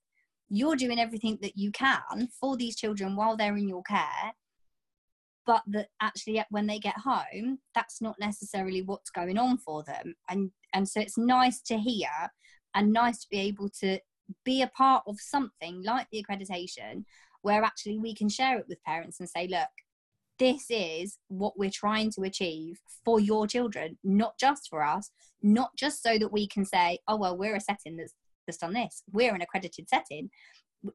you're 0.49 0.75
doing 0.75 0.99
everything 0.99 1.37
that 1.41 1.57
you 1.57 1.71
can 1.71 2.27
for 2.39 2.57
these 2.57 2.75
children 2.75 3.15
while 3.15 3.37
they're 3.37 3.57
in 3.57 3.69
your 3.69 3.83
care 3.83 4.33
but 5.45 5.61
that 5.67 5.89
actually 6.01 6.43
when 6.49 6.65
they 6.65 6.79
get 6.79 6.97
home 6.97 7.59
that's 7.75 8.01
not 8.01 8.15
necessarily 8.19 8.81
what's 8.81 9.09
going 9.09 9.37
on 9.37 9.57
for 9.57 9.83
them 9.83 10.15
and 10.29 10.51
and 10.75 10.87
so 10.87 10.99
it's 10.99 11.17
nice 11.17 11.61
to 11.61 11.77
hear 11.77 12.09
and 12.75 12.93
nice 12.93 13.21
to 13.21 13.27
be 13.31 13.39
able 13.39 13.69
to 13.81 13.97
be 14.43 14.61
a 14.61 14.67
part 14.67 15.03
of 15.07 15.19
something 15.19 15.81
like 15.83 16.07
the 16.11 16.23
accreditation 16.23 17.05
where 17.41 17.63
actually 17.63 17.97
we 17.97 18.13
can 18.13 18.29
share 18.29 18.59
it 18.59 18.65
with 18.67 18.83
parents 18.83 19.19
and 19.19 19.29
say 19.29 19.47
look 19.47 19.69
this 20.37 20.65
is 20.69 21.17
what 21.27 21.57
we're 21.57 21.69
trying 21.69 22.11
to 22.11 22.23
achieve 22.23 22.79
for 23.03 23.19
your 23.19 23.47
children, 23.47 23.97
not 24.03 24.37
just 24.37 24.67
for 24.69 24.83
us, 24.83 25.11
not 25.41 25.71
just 25.77 26.03
so 26.03 26.17
that 26.17 26.31
we 26.31 26.47
can 26.47 26.65
say, 26.65 26.99
oh, 27.07 27.15
well, 27.15 27.37
we're 27.37 27.55
a 27.55 27.61
setting 27.61 27.95
that's, 27.97 28.13
that's 28.45 28.57
done 28.57 28.73
this, 28.73 29.03
we're 29.11 29.33
an 29.33 29.41
accredited 29.41 29.87
setting. 29.89 30.29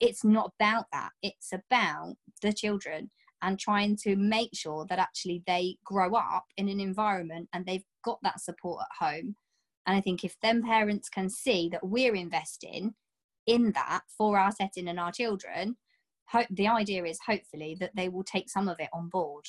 It's 0.00 0.24
not 0.24 0.52
about 0.58 0.86
that. 0.92 1.10
It's 1.22 1.52
about 1.52 2.14
the 2.42 2.52
children 2.52 3.10
and 3.42 3.58
trying 3.58 3.96
to 4.02 4.16
make 4.16 4.50
sure 4.52 4.86
that 4.88 4.98
actually 4.98 5.42
they 5.46 5.76
grow 5.84 6.14
up 6.14 6.44
in 6.56 6.68
an 6.68 6.78
environment 6.78 7.48
and 7.52 7.64
they've 7.64 7.84
got 8.04 8.18
that 8.22 8.40
support 8.40 8.82
at 8.82 9.04
home. 9.06 9.36
And 9.86 9.96
I 9.96 10.00
think 10.00 10.24
if 10.24 10.38
them 10.40 10.62
parents 10.62 11.08
can 11.08 11.28
see 11.28 11.68
that 11.70 11.86
we're 11.86 12.14
investing 12.14 12.94
in 13.46 13.72
that 13.72 14.02
for 14.16 14.38
our 14.38 14.52
setting 14.52 14.88
and 14.88 15.00
our 15.00 15.12
children, 15.12 15.76
hope 16.28 16.46
the 16.50 16.68
idea 16.68 17.04
is 17.04 17.18
hopefully 17.26 17.76
that 17.80 17.90
they 17.94 18.08
will 18.08 18.24
take 18.24 18.48
some 18.48 18.68
of 18.68 18.78
it 18.78 18.88
on 18.92 19.08
board. 19.08 19.44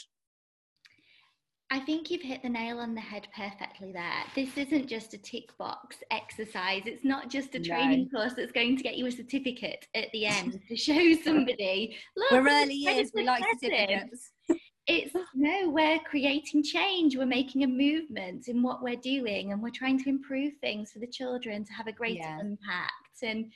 I 1.74 1.80
think 1.80 2.12
you've 2.12 2.22
hit 2.22 2.44
the 2.44 2.50
nail 2.50 2.80
on 2.80 2.94
the 2.94 3.00
head 3.00 3.30
perfectly 3.34 3.94
there. 3.94 4.24
This 4.36 4.58
isn't 4.58 4.88
just 4.88 5.13
a 5.13 5.17
tick 5.17 5.58
box 5.58 6.04
exercise. 6.12 6.82
It's 6.86 7.06
not 7.06 7.30
just 7.30 7.56
a 7.56 7.62
training 7.62 8.10
no. 8.12 8.20
course 8.20 8.34
that's 8.34 8.52
going 8.52 8.76
to 8.76 8.84
get 8.84 8.98
you 8.98 9.06
a 9.06 9.12
certificate 9.12 9.88
at 9.96 10.12
the 10.12 10.26
end 10.26 10.60
to 10.67 10.76
show 10.76 11.13
somebody. 11.24 11.96
Look, 12.17 12.32
we're 12.32 12.50
early 12.50 12.74
years, 12.74 13.12
we 13.15 13.24
like 13.24 13.46
certificates. 13.62 14.32
It's 14.91 15.15
no, 15.34 15.69
we're 15.69 15.99
creating 15.99 16.63
change. 16.63 17.15
We're 17.15 17.25
making 17.25 17.63
a 17.63 17.67
movement 17.67 18.47
in 18.47 18.62
what 18.62 18.84
we're 18.84 18.97
doing, 18.97 19.51
and 19.51 19.62
we're 19.62 19.69
trying 19.69 20.01
to 20.04 20.10
improve 20.10 20.54
things 20.60 20.91
for 20.91 20.99
the 20.99 21.08
children 21.08 21.63
to 21.63 21.73
have 21.73 21.88
a 21.88 21.91
greater 21.91 22.19
yeah. 22.19 22.39
impact. 22.39 23.23
And 23.23 23.51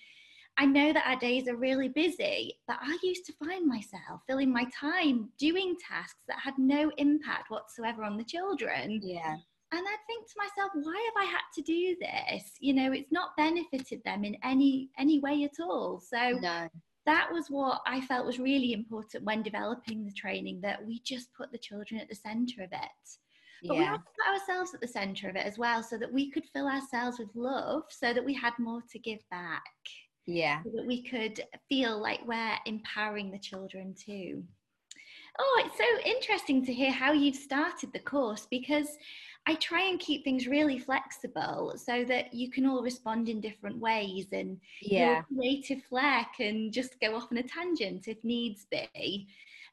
I 0.58 0.66
know 0.66 0.94
that 0.94 1.06
our 1.06 1.20
days 1.20 1.48
are 1.48 1.58
really 1.58 1.90
busy, 1.90 2.58
but 2.68 2.78
I 2.82 2.98
used 3.04 3.26
to 3.26 3.34
find 3.34 3.68
myself 3.68 4.22
filling 4.28 4.52
my 4.54 4.66
time 4.80 5.30
doing 5.38 5.76
tasks 5.86 6.22
that 6.28 6.40
had 6.40 6.58
no 6.58 6.92
impact 6.98 7.52
whatsoever 7.52 8.04
on 8.04 8.18
the 8.18 8.24
children. 8.24 9.02
Yeah. 9.04 9.36
And 9.72 9.86
I'd 9.86 10.06
think 10.08 10.26
to 10.28 10.34
myself, 10.38 10.72
why 10.76 11.10
have 11.14 11.28
I 11.28 11.30
had 11.30 11.42
to 11.56 11.62
do 11.62 11.98
this? 12.00 12.52
You 12.62 12.74
know, 12.74 12.94
it's 12.94 13.12
not 13.12 13.36
benefited 13.36 14.02
them 14.06 14.24
in 14.24 14.38
any 14.44 14.90
any 14.98 15.20
way 15.20 15.44
at 15.44 15.60
all. 15.62 16.00
So 16.00 16.38
no. 16.40 16.70
That 17.06 17.30
was 17.32 17.48
what 17.50 17.82
I 17.86 18.02
felt 18.02 18.26
was 18.26 18.40
really 18.40 18.74
important 18.74 19.24
when 19.24 19.44
developing 19.44 20.06
the 20.06 20.12
training 20.12 20.62
that 20.62 20.86
we 20.86 21.02
just 21.06 21.34
put 21.34 21.52
the 21.52 21.58
children 21.58 22.00
at 22.00 22.10
the 22.10 22.16
centre 22.16 22.64
of 22.64 22.72
it. 22.72 23.10
But 23.68 23.78
yeah. 23.78 23.92
we 23.92 23.98
to 23.98 24.04
put 24.04 24.34
ourselves 24.34 24.74
at 24.74 24.82
the 24.82 24.88
centre 24.88 25.30
of 25.30 25.36
it 25.36 25.46
as 25.46 25.58
well 25.58 25.82
so 25.82 25.98
that 25.98 26.12
we 26.12 26.30
could 26.30 26.46
fill 26.54 26.68
ourselves 26.68 27.20
with 27.20 27.30
love 27.36 27.84
so 27.90 28.14
that 28.14 28.24
we 28.24 28.34
had 28.34 28.54
more 28.60 28.82
to 28.92 29.00
give 29.00 29.20
back 29.32 29.64
yeah 30.28 30.62
so 30.64 30.72
that 30.76 30.86
we 30.86 31.04
could 31.04 31.42
feel 31.70 32.02
like 32.02 32.20
we're 32.26 32.56
empowering 32.66 33.32
the 33.32 33.40
children 33.40 33.94
too 33.94 34.44
oh 35.40 35.64
it's 35.66 35.78
so 35.78 36.10
interesting 36.10 36.66
to 36.66 36.74
hear 36.74 36.92
how 36.92 37.12
you've 37.12 37.36
started 37.36 37.92
the 37.94 38.00
course 38.00 38.48
because 38.50 38.98
I 39.48 39.56
try 39.56 39.84
and 39.84 40.00
keep 40.00 40.24
things 40.24 40.48
really 40.48 40.80
flexible 40.80 41.74
so 41.78 42.04
that 42.06 42.34
you 42.34 42.50
can 42.50 42.66
all 42.66 42.82
respond 42.82 43.30
in 43.30 43.42
different 43.42 43.78
ways 43.78 44.26
and 44.32 44.60
yeah. 44.82 45.06
your 45.06 45.24
creative 45.24 45.84
flair 45.84 46.26
can 46.36 46.72
just 46.72 47.00
go 47.00 47.16
off 47.16 47.28
on 47.32 47.38
a 47.38 47.44
tangent 47.44 48.08
if 48.08 48.24
needs 48.24 48.66
be. 48.72 49.28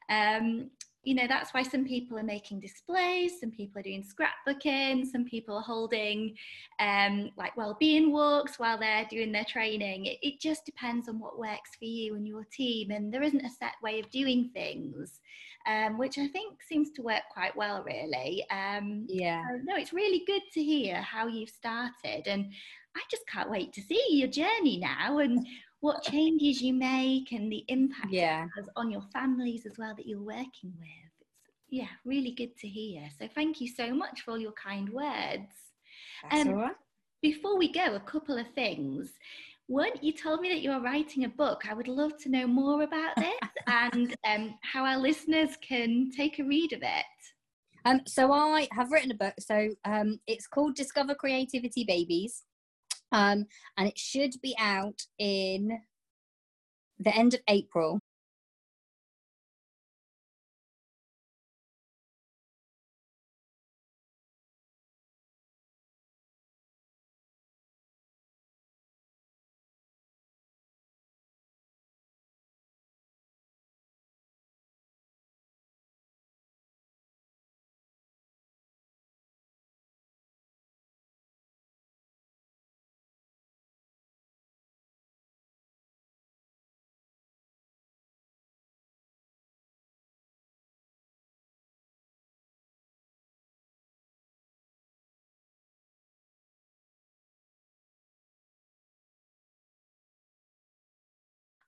Um, 0.09 0.69
you 1.03 1.15
know 1.15 1.27
that's 1.27 1.53
why 1.53 1.61
some 1.61 1.85
people 1.85 2.17
are 2.17 2.23
making 2.23 2.59
displays 2.61 3.39
some 3.39 3.51
people 3.51 3.79
are 3.79 3.83
doing 3.83 4.03
scrapbooking 4.03 5.05
some 5.05 5.25
people 5.25 5.57
are 5.57 5.61
holding 5.61 6.33
um, 6.79 7.29
like 7.37 7.55
well-being 7.57 8.11
walks 8.11 8.57
while 8.57 8.77
they're 8.77 9.05
doing 9.09 9.31
their 9.31 9.45
training 9.45 10.05
it, 10.05 10.17
it, 10.21 10.39
just 10.39 10.65
depends 10.65 11.09
on 11.09 11.19
what 11.19 11.37
works 11.37 11.71
for 11.77 11.85
you 11.85 12.15
and 12.15 12.27
your 12.27 12.45
team 12.51 12.91
and 12.91 13.13
there 13.13 13.21
isn't 13.21 13.45
a 13.45 13.49
set 13.49 13.73
way 13.83 13.99
of 13.99 14.09
doing 14.11 14.49
things 14.53 15.19
um, 15.65 15.97
which 15.97 16.17
i 16.17 16.27
think 16.27 16.59
seems 16.67 16.91
to 16.91 17.01
work 17.01 17.23
quite 17.31 17.55
well 17.55 17.83
really 17.83 18.45
um, 18.51 19.05
yeah 19.09 19.43
so, 19.49 19.59
no 19.63 19.75
it's 19.75 19.93
really 19.93 20.23
good 20.25 20.41
to 20.53 20.63
hear 20.63 20.95
how 21.01 21.27
you've 21.27 21.49
started 21.49 22.27
and 22.27 22.51
i 22.95 23.01
just 23.09 23.27
can't 23.27 23.49
wait 23.49 23.73
to 23.73 23.81
see 23.81 24.05
your 24.11 24.27
journey 24.29 24.77
now 24.77 25.19
and 25.19 25.45
what 25.83 26.01
changes 26.01 26.61
you 26.61 26.73
make 26.73 27.33
and 27.33 27.51
the 27.51 27.65
impact 27.67 28.07
yeah. 28.09 28.45
it 28.45 28.49
has 28.55 28.69
on 28.77 28.89
your 28.89 29.03
families 29.11 29.65
as 29.65 29.77
well 29.77 29.93
that 29.93 30.07
you're 30.07 30.21
working 30.21 30.73
with. 30.79 31.11
It's 31.19 31.67
yeah, 31.69 31.89
really 32.05 32.31
good 32.31 32.55
to 32.59 32.69
hear. 32.69 33.09
So 33.19 33.27
thank 33.35 33.59
you 33.59 33.67
so 33.67 33.93
much 33.93 34.21
for 34.21 34.31
all 34.31 34.39
your 34.39 34.53
kind 34.53 34.87
words. 34.87 35.51
That's 36.31 36.47
um, 36.47 36.53
all 36.53 36.61
right. 36.61 36.75
Before 37.21 37.57
we 37.57 37.69
go, 37.69 37.95
a 37.95 37.99
couple 37.99 38.37
of 38.37 38.47
things. 38.55 39.11
One, 39.67 39.91
you 40.01 40.13
told 40.13 40.41
me 40.41 40.49
that 40.49 40.61
you're 40.61 40.81
writing 40.81 41.23
a 41.23 41.29
book. 41.29 41.63
I 41.69 41.73
would 41.73 41.87
love 41.87 42.17
to 42.23 42.29
know 42.29 42.47
more 42.47 42.83
about 42.83 43.15
this 43.15 43.33
and 43.67 44.15
um, 44.27 44.55
how 44.61 44.85
our 44.85 44.97
listeners 44.97 45.57
can 45.61 46.11
take 46.15 46.39
a 46.39 46.43
read 46.43 46.73
of 46.73 46.81
it. 46.83 47.05
Um, 47.85 48.01
so 48.05 48.31
I 48.31 48.67
have 48.71 48.91
written 48.91 49.11
a 49.11 49.15
book. 49.15 49.33
So 49.39 49.69
um, 49.85 50.19
it's 50.27 50.47
called 50.47 50.75
Discover 50.75 51.15
Creativity 51.15 51.85
Babies 51.85 52.43
um, 53.13 53.45
and 53.77 53.87
it 53.87 53.97
should 53.97 54.33
be 54.41 54.55
out 54.59 54.99
in 55.19 55.79
the 56.99 57.15
end 57.15 57.35
of 57.35 57.41
April. 57.47 57.99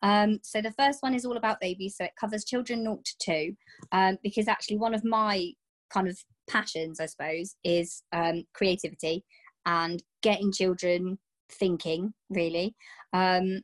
Um, 0.05 0.37
so 0.43 0.61
the 0.61 0.71
first 0.73 1.01
one 1.01 1.15
is 1.15 1.25
all 1.25 1.35
about 1.35 1.59
babies. 1.59 1.95
So 1.97 2.05
it 2.05 2.11
covers 2.19 2.45
children 2.45 2.83
0 2.83 2.99
to 3.03 3.17
2, 3.19 3.55
um, 3.91 4.17
because 4.21 4.47
actually 4.47 4.77
one 4.77 4.93
of 4.93 5.03
my 5.03 5.49
kind 5.91 6.07
of 6.07 6.15
passions, 6.47 6.99
I 6.99 7.07
suppose, 7.07 7.55
is 7.63 8.03
um, 8.13 8.43
creativity 8.53 9.23
and 9.65 10.03
getting 10.21 10.51
children 10.51 11.17
thinking, 11.51 12.13
really. 12.29 12.75
Um, 13.13 13.61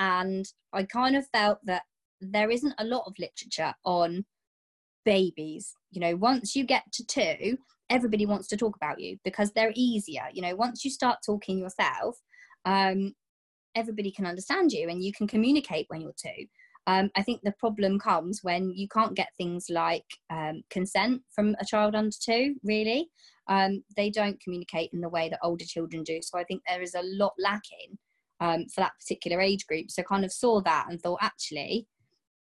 and 0.00 0.44
I 0.72 0.82
kind 0.82 1.14
of 1.14 1.28
felt 1.28 1.58
that 1.64 1.82
there 2.20 2.50
isn't 2.50 2.74
a 2.78 2.84
lot 2.84 3.04
of 3.06 3.14
literature 3.16 3.72
on 3.84 4.24
babies. 5.04 5.74
You 5.92 6.00
know, 6.00 6.16
once 6.16 6.56
you 6.56 6.64
get 6.64 6.82
to 6.94 7.06
two, 7.06 7.56
everybody 7.88 8.26
wants 8.26 8.48
to 8.48 8.56
talk 8.56 8.74
about 8.74 8.98
you 8.98 9.18
because 9.24 9.52
they're 9.52 9.72
easier. 9.76 10.24
You 10.32 10.42
know, 10.42 10.56
once 10.56 10.84
you 10.84 10.90
start 10.90 11.18
talking 11.24 11.56
yourself, 11.56 12.18
um, 12.64 13.12
everybody 13.74 14.10
can 14.10 14.26
understand 14.26 14.72
you 14.72 14.88
and 14.88 15.02
you 15.02 15.12
can 15.12 15.26
communicate 15.26 15.86
when 15.88 16.00
you're 16.00 16.12
two. 16.16 16.46
Um, 16.86 17.10
I 17.16 17.22
think 17.22 17.40
the 17.42 17.54
problem 17.58 17.98
comes 17.98 18.40
when 18.42 18.70
you 18.70 18.88
can't 18.88 19.16
get 19.16 19.28
things 19.38 19.66
like 19.70 20.04
um, 20.30 20.62
consent 20.70 21.22
from 21.34 21.56
a 21.58 21.64
child 21.64 21.94
under 21.94 22.14
two, 22.22 22.56
really. 22.62 23.08
Um, 23.48 23.82
they 23.96 24.10
don't 24.10 24.40
communicate 24.40 24.90
in 24.92 25.00
the 25.00 25.08
way 25.08 25.28
that 25.28 25.40
older 25.42 25.64
children 25.64 26.02
do. 26.02 26.20
So 26.22 26.38
I 26.38 26.44
think 26.44 26.62
there 26.68 26.82
is 26.82 26.94
a 26.94 27.02
lot 27.02 27.32
lacking 27.38 27.98
um, 28.40 28.66
for 28.68 28.82
that 28.82 28.92
particular 29.00 29.40
age 29.40 29.66
group. 29.66 29.90
So 29.90 30.02
kind 30.02 30.24
of 30.24 30.32
saw 30.32 30.60
that 30.62 30.86
and 30.90 31.00
thought, 31.00 31.20
actually, 31.22 31.86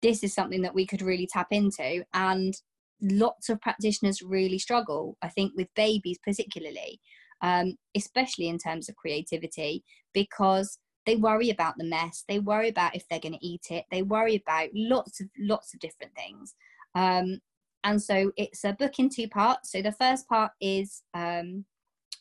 this 0.02 0.24
is 0.24 0.34
something 0.34 0.62
that 0.64 0.76
we 0.76 0.86
could 0.86 1.02
really 1.02 1.28
tap 1.32 1.48
into. 1.52 2.04
And 2.14 2.54
lots 3.02 3.50
of 3.50 3.62
practitioners 3.62 4.22
really 4.22 4.60
struggle, 4.60 5.18
I 5.22 5.30
think, 5.30 5.54
with 5.56 5.68
babies 5.76 6.20
particularly, 6.24 7.00
um, 7.42 7.76
especially 7.96 8.48
in 8.50 8.58
terms 8.58 8.90
of 8.90 8.96
creativity, 8.96 9.84
because 10.14 10.78
they 11.06 11.16
worry 11.16 11.50
about 11.50 11.78
the 11.78 11.84
mess 11.84 12.24
they 12.28 12.40
worry 12.40 12.70
about 12.70 12.96
if 12.96 13.08
they're 13.10 13.20
going 13.20 13.34
to 13.34 13.46
eat 13.46 13.66
it 13.70 13.86
they 13.92 14.02
worry 14.02 14.36
about 14.36 14.70
lots 14.74 15.20
of 15.20 15.28
lots 15.40 15.74
of 15.74 15.80
different 15.80 16.14
things. 16.16 16.56
Um, 16.96 17.40
and 17.84 18.02
so 18.02 18.32
it's 18.38 18.64
a 18.64 18.72
book 18.72 18.98
in 18.98 19.10
two 19.10 19.28
parts. 19.28 19.72
So 19.72 19.82
the 19.82 19.92
first 19.92 20.28
part 20.30 20.52
is 20.62 21.02
um, 21.14 21.66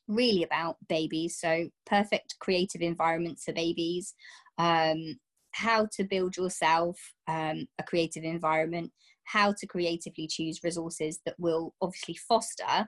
really 0.09 0.43
about 0.43 0.77
babies 0.89 1.39
so 1.39 1.69
perfect 1.87 2.37
creative 2.41 2.81
environments 2.81 3.45
for 3.45 3.53
babies 3.53 4.15
um, 4.59 5.17
how 5.53 5.87
to 5.93 6.05
build 6.05 6.37
yourself 6.37 6.99
um, 7.29 7.67
a 7.79 7.83
creative 7.87 8.25
environment 8.25 8.91
how 9.25 9.53
to 9.53 9.67
creatively 9.67 10.27
choose 10.27 10.65
resources 10.65 11.21
that 11.25 11.39
will 11.39 11.75
obviously 11.81 12.17
foster 12.29 12.87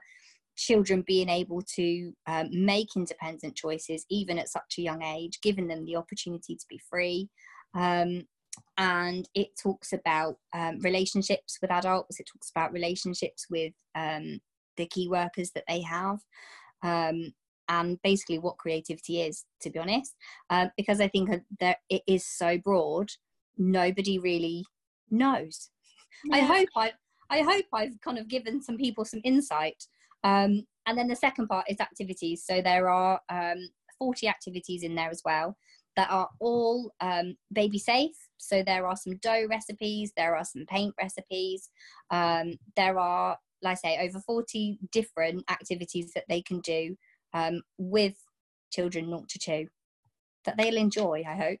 children 0.55 1.03
being 1.05 1.29
able 1.29 1.61
to 1.75 2.13
um, 2.27 2.47
make 2.51 2.95
independent 2.95 3.55
choices 3.55 4.05
even 4.09 4.39
at 4.39 4.49
such 4.49 4.75
a 4.77 4.81
young 4.81 5.03
age, 5.03 5.39
giving 5.41 5.67
them 5.67 5.85
the 5.85 5.95
opportunity 5.95 6.55
to 6.55 6.65
be 6.69 6.79
free. 6.89 7.29
Um, 7.73 8.23
and 8.77 9.27
it 9.33 9.49
talks 9.61 9.93
about 9.93 10.37
um, 10.53 10.79
relationships 10.79 11.57
with 11.61 11.71
adults, 11.71 12.19
it 12.19 12.27
talks 12.31 12.49
about 12.49 12.71
relationships 12.71 13.47
with 13.49 13.73
um, 13.95 14.39
the 14.77 14.85
key 14.85 15.07
workers 15.09 15.51
that 15.55 15.65
they 15.67 15.81
have. 15.81 16.19
Um, 16.83 17.33
and 17.67 17.99
basically, 18.03 18.39
what 18.39 18.57
creativity 18.57 19.21
is, 19.21 19.43
to 19.61 19.69
be 19.69 19.79
honest, 19.79 20.15
uh, 20.49 20.67
because 20.77 21.01
I 21.01 21.07
think 21.07 21.31
that 21.59 21.77
it 21.89 22.03
is 22.07 22.25
so 22.25 22.57
broad, 22.57 23.09
nobody 23.57 24.19
really 24.19 24.63
knows. 25.09 25.69
Yeah. 26.25 26.37
I 26.37 26.39
hope 26.41 26.69
I, 26.75 26.91
I 27.29 27.41
hope 27.41 27.65
I've 27.73 27.99
kind 28.01 28.19
of 28.19 28.27
given 28.27 28.61
some 28.61 28.77
people 28.77 29.03
some 29.03 29.21
insight 29.23 29.83
um, 30.25 30.63
and 30.87 30.97
then 30.97 31.07
the 31.07 31.15
second 31.15 31.47
part 31.47 31.65
is 31.69 31.79
activities. 31.79 32.43
So 32.45 32.61
there 32.61 32.89
are 32.89 33.21
um, 33.29 33.69
40 33.99 34.27
activities 34.27 34.83
in 34.83 34.95
there 34.95 35.09
as 35.09 35.21
well 35.23 35.55
that 35.95 36.09
are 36.09 36.29
all 36.41 36.91
um, 36.99 37.35
baby 37.53 37.77
safe. 37.77 38.15
So 38.37 38.63
there 38.63 38.87
are 38.87 38.97
some 38.97 39.17
dough 39.17 39.45
recipes, 39.49 40.11
there 40.17 40.35
are 40.35 40.43
some 40.43 40.65
paint 40.65 40.93
recipes, 40.99 41.69
um, 42.09 42.55
there 42.75 42.99
are, 42.99 43.37
like 43.61 43.77
I 43.83 43.89
say, 43.89 43.97
over 43.99 44.19
40 44.19 44.79
different 44.91 45.43
activities 45.49 46.11
that 46.15 46.25
they 46.27 46.41
can 46.41 46.59
do 46.59 46.97
um, 47.33 47.61
with 47.77 48.15
children 48.71 49.05
0 49.05 49.25
to 49.29 49.39
2 49.39 49.67
that 50.45 50.57
they'll 50.57 50.77
enjoy, 50.77 51.23
I 51.27 51.35
hope. 51.35 51.59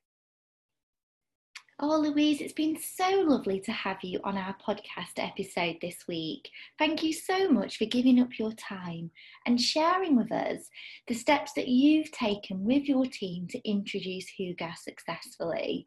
Oh, 1.77 1.99
Louise, 1.99 2.39
it's 2.39 2.53
been 2.53 2.79
so 2.79 3.25
lovely 3.27 3.59
to 3.59 3.71
have 3.73 3.97
you 4.01 4.21
on 4.23 4.37
our 4.37 4.55
podcast 4.65 5.17
episode 5.17 5.75
this 5.81 6.07
week. 6.07 6.49
Thank 6.79 7.03
you 7.03 7.11
so 7.11 7.49
much 7.49 7.77
for 7.77 7.83
giving 7.83 8.21
up 8.21 8.39
your 8.39 8.53
time 8.53 9.11
and 9.45 9.59
sharing 9.59 10.15
with 10.15 10.31
us 10.31 10.69
the 11.09 11.13
steps 11.13 11.51
that 11.57 11.67
you've 11.67 12.09
taken 12.11 12.63
with 12.63 12.83
your 12.85 13.05
team 13.05 13.47
to 13.49 13.69
introduce 13.69 14.25
Hygge 14.39 14.77
successfully. 14.77 15.85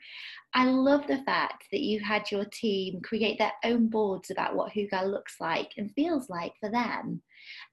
I 0.53 0.67
love 0.67 1.07
the 1.07 1.23
fact 1.23 1.65
that 1.73 1.81
you 1.81 2.01
had 2.01 2.31
your 2.31 2.45
team 2.45 3.01
create 3.01 3.39
their 3.39 3.55
own 3.65 3.89
boards 3.89 4.31
about 4.31 4.57
what 4.57 4.75
Hygge 4.75 5.11
looks 5.11 5.37
like 5.41 5.73
and 5.79 5.91
feels 5.95 6.29
like 6.29 6.53
for 6.61 6.71
them. 6.71 7.23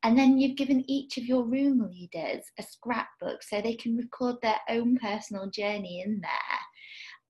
And 0.03 0.17
then 0.17 0.37
you've 0.37 0.55
given 0.55 0.89
each 0.89 1.17
of 1.17 1.25
your 1.25 1.43
room 1.43 1.85
leaders 1.91 2.45
a 2.57 2.63
scrapbook 2.63 3.43
so 3.43 3.59
they 3.59 3.75
can 3.75 3.97
record 3.97 4.37
their 4.41 4.61
own 4.69 4.97
personal 4.99 5.49
journey 5.49 6.01
in 6.01 6.21
there. 6.21 6.59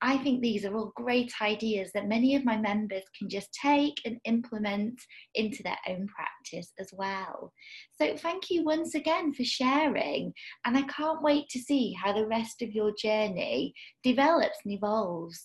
I 0.07 0.19
think 0.19 0.39
these 0.39 0.65
are 0.65 0.75
all 0.75 0.93
great 0.95 1.33
ideas 1.41 1.89
that 1.95 2.07
many 2.07 2.35
of 2.35 2.45
my 2.45 2.57
members 2.57 3.01
can 3.17 3.27
just 3.27 3.49
take 3.59 3.99
and 4.05 4.19
implement 4.25 5.01
into 5.33 5.63
their 5.63 5.79
own 5.89 6.07
practice 6.07 6.71
as 6.79 6.91
well. 6.93 7.51
So, 7.99 8.15
thank 8.15 8.51
you 8.51 8.63
once 8.63 8.93
again 8.93 9.33
for 9.33 9.43
sharing, 9.43 10.31
and 10.63 10.77
I 10.77 10.83
can't 10.83 11.23
wait 11.23 11.49
to 11.49 11.59
see 11.59 11.95
how 11.99 12.13
the 12.13 12.27
rest 12.27 12.61
of 12.61 12.71
your 12.71 12.93
journey 13.01 13.73
develops 14.03 14.59
and 14.63 14.75
evolves. 14.75 15.43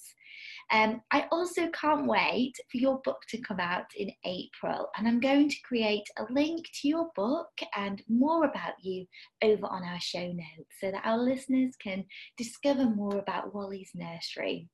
Um, 0.72 1.02
I 1.10 1.26
also 1.32 1.68
can't 1.68 2.06
wait 2.06 2.52
for 2.70 2.78
your 2.78 3.00
book 3.00 3.18
to 3.30 3.38
come 3.38 3.58
out 3.58 3.86
in 3.96 4.12
April, 4.24 4.88
and 4.96 5.08
I'm 5.08 5.18
going 5.18 5.48
to 5.48 5.60
create 5.64 6.08
a 6.16 6.32
link 6.32 6.66
to 6.80 6.88
your 6.88 7.10
book 7.16 7.50
and 7.76 8.02
more 8.08 8.44
about 8.44 8.74
you 8.80 9.06
over 9.42 9.66
on 9.66 9.82
our 9.82 10.00
show 10.00 10.26
notes 10.26 10.76
so 10.80 10.92
that 10.92 11.04
our 11.04 11.18
listeners 11.18 11.74
can 11.82 12.04
discover 12.36 12.84
more 12.84 13.18
about 13.18 13.52
Wally's 13.52 13.90
Nursery. 13.94 14.68